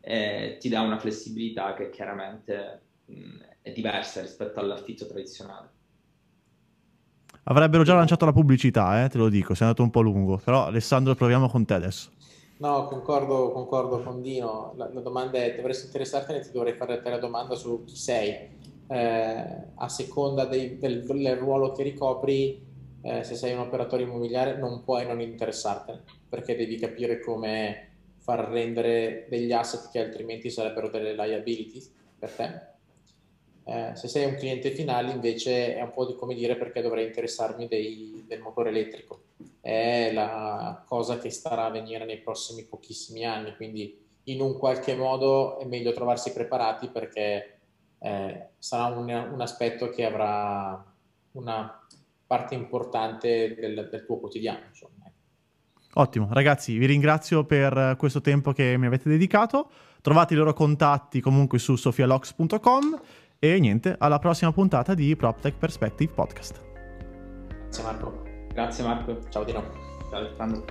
eh, 0.00 0.56
ti 0.58 0.68
dà 0.68 0.80
una 0.80 0.98
flessibilità 0.98 1.74
che 1.74 1.88
chiaramente 1.90 2.82
mh, 3.04 3.38
è 3.62 3.70
diversa 3.70 4.22
rispetto 4.22 4.58
all'affitto 4.58 5.06
tradizionale. 5.06 5.70
Avrebbero 7.44 7.84
già 7.84 7.94
lanciato 7.94 8.24
la 8.24 8.32
pubblicità, 8.32 9.04
eh, 9.04 9.08
te 9.08 9.18
lo 9.18 9.28
dico, 9.28 9.54
sei 9.54 9.68
andato 9.68 9.84
un 9.84 9.90
po' 9.90 10.00
lungo, 10.00 10.36
però 10.38 10.66
Alessandro 10.66 11.14
proviamo 11.14 11.48
con 11.48 11.64
te 11.64 11.74
adesso. 11.74 12.10
No, 12.58 12.86
concordo, 12.86 13.52
concordo 13.52 14.02
con 14.02 14.22
Dino, 14.22 14.72
la, 14.76 14.88
la 14.90 15.00
domanda 15.00 15.38
è, 15.38 15.54
dovresti 15.54 15.86
interessartene, 15.86 16.40
ti 16.40 16.52
dovrei 16.52 16.72
fare 16.72 17.02
te 17.02 17.10
la 17.10 17.18
domanda 17.18 17.54
su 17.54 17.84
chi 17.84 17.96
sei, 17.96 18.48
eh, 18.88 19.44
a 19.74 19.88
seconda 19.90 20.46
dei, 20.46 20.78
del, 20.78 21.04
del, 21.04 21.36
ruolo 21.36 21.72
che 21.72 21.82
ricopri, 21.82 22.64
eh, 23.02 23.22
se 23.24 23.34
sei 23.34 23.52
un 23.52 23.58
operatore 23.58 24.04
immobiliare 24.04 24.56
non 24.56 24.82
puoi 24.84 25.06
non 25.06 25.20
interessartene, 25.20 26.02
perché 26.30 26.56
devi 26.56 26.76
capire 26.76 27.20
come 27.20 27.88
far 28.16 28.48
rendere 28.48 29.26
degli 29.28 29.52
asset 29.52 29.90
che 29.90 30.00
altrimenti 30.00 30.48
sarebbero 30.48 30.88
delle 30.88 31.14
liabilities 31.14 31.92
per 32.18 32.30
te. 32.30 32.74
Eh, 33.64 33.96
se 33.96 34.08
sei 34.08 34.24
un 34.24 34.34
cliente 34.36 34.70
finale 34.70 35.12
invece 35.12 35.76
è 35.76 35.82
un 35.82 35.92
po' 35.92 36.06
di 36.06 36.14
come 36.14 36.34
dire 36.34 36.56
perché 36.56 36.80
dovrei 36.80 37.04
interessarmi 37.04 37.68
dei, 37.68 38.24
del 38.26 38.40
motore 38.40 38.70
elettrico. 38.70 39.24
È 39.66 40.12
la 40.12 40.84
cosa 40.86 41.18
che 41.18 41.28
starà 41.28 41.64
a 41.64 41.70
venire 41.70 42.04
nei 42.04 42.20
prossimi 42.20 42.62
pochissimi 42.62 43.24
anni, 43.24 43.56
quindi 43.56 44.00
in 44.24 44.40
un 44.40 44.56
qualche 44.56 44.94
modo 44.94 45.58
è 45.58 45.64
meglio 45.64 45.92
trovarsi 45.92 46.32
preparati 46.32 46.86
perché 46.86 47.58
eh, 47.98 48.48
sarà 48.58 48.96
un, 48.96 49.08
un, 49.08 49.40
aspetto 49.40 49.88
che 49.88 50.04
avrà 50.04 50.84
una 51.32 51.84
parte 52.28 52.54
importante 52.54 53.56
del, 53.58 53.88
del 53.90 54.04
tuo 54.04 54.20
quotidiano. 54.20 54.66
Insomma. 54.68 55.10
Ottimo, 55.94 56.28
ragazzi, 56.30 56.78
vi 56.78 56.86
ringrazio 56.86 57.44
per 57.44 57.96
questo 57.98 58.20
tempo 58.20 58.52
che 58.52 58.76
mi 58.76 58.86
avete 58.86 59.08
dedicato. 59.08 59.68
Trovate 60.00 60.34
i 60.34 60.36
loro 60.36 60.52
contatti 60.52 61.20
comunque 61.20 61.58
su 61.58 61.74
sofialox.com 61.74 63.00
e 63.40 63.58
niente, 63.58 63.96
alla 63.98 64.20
prossima 64.20 64.52
puntata 64.52 64.94
di 64.94 65.16
PropTech 65.16 65.58
Perspective 65.58 66.12
Podcast. 66.12 66.62
Grazie 67.48 67.82
Marco. 67.82 68.25
Grazie 68.56 68.84
Marco. 68.84 69.18
Ciao 69.28 69.44
di 69.44 69.52
no. 69.52 69.62
Ciao 70.08 70.20
Alessandro. 70.20 70.64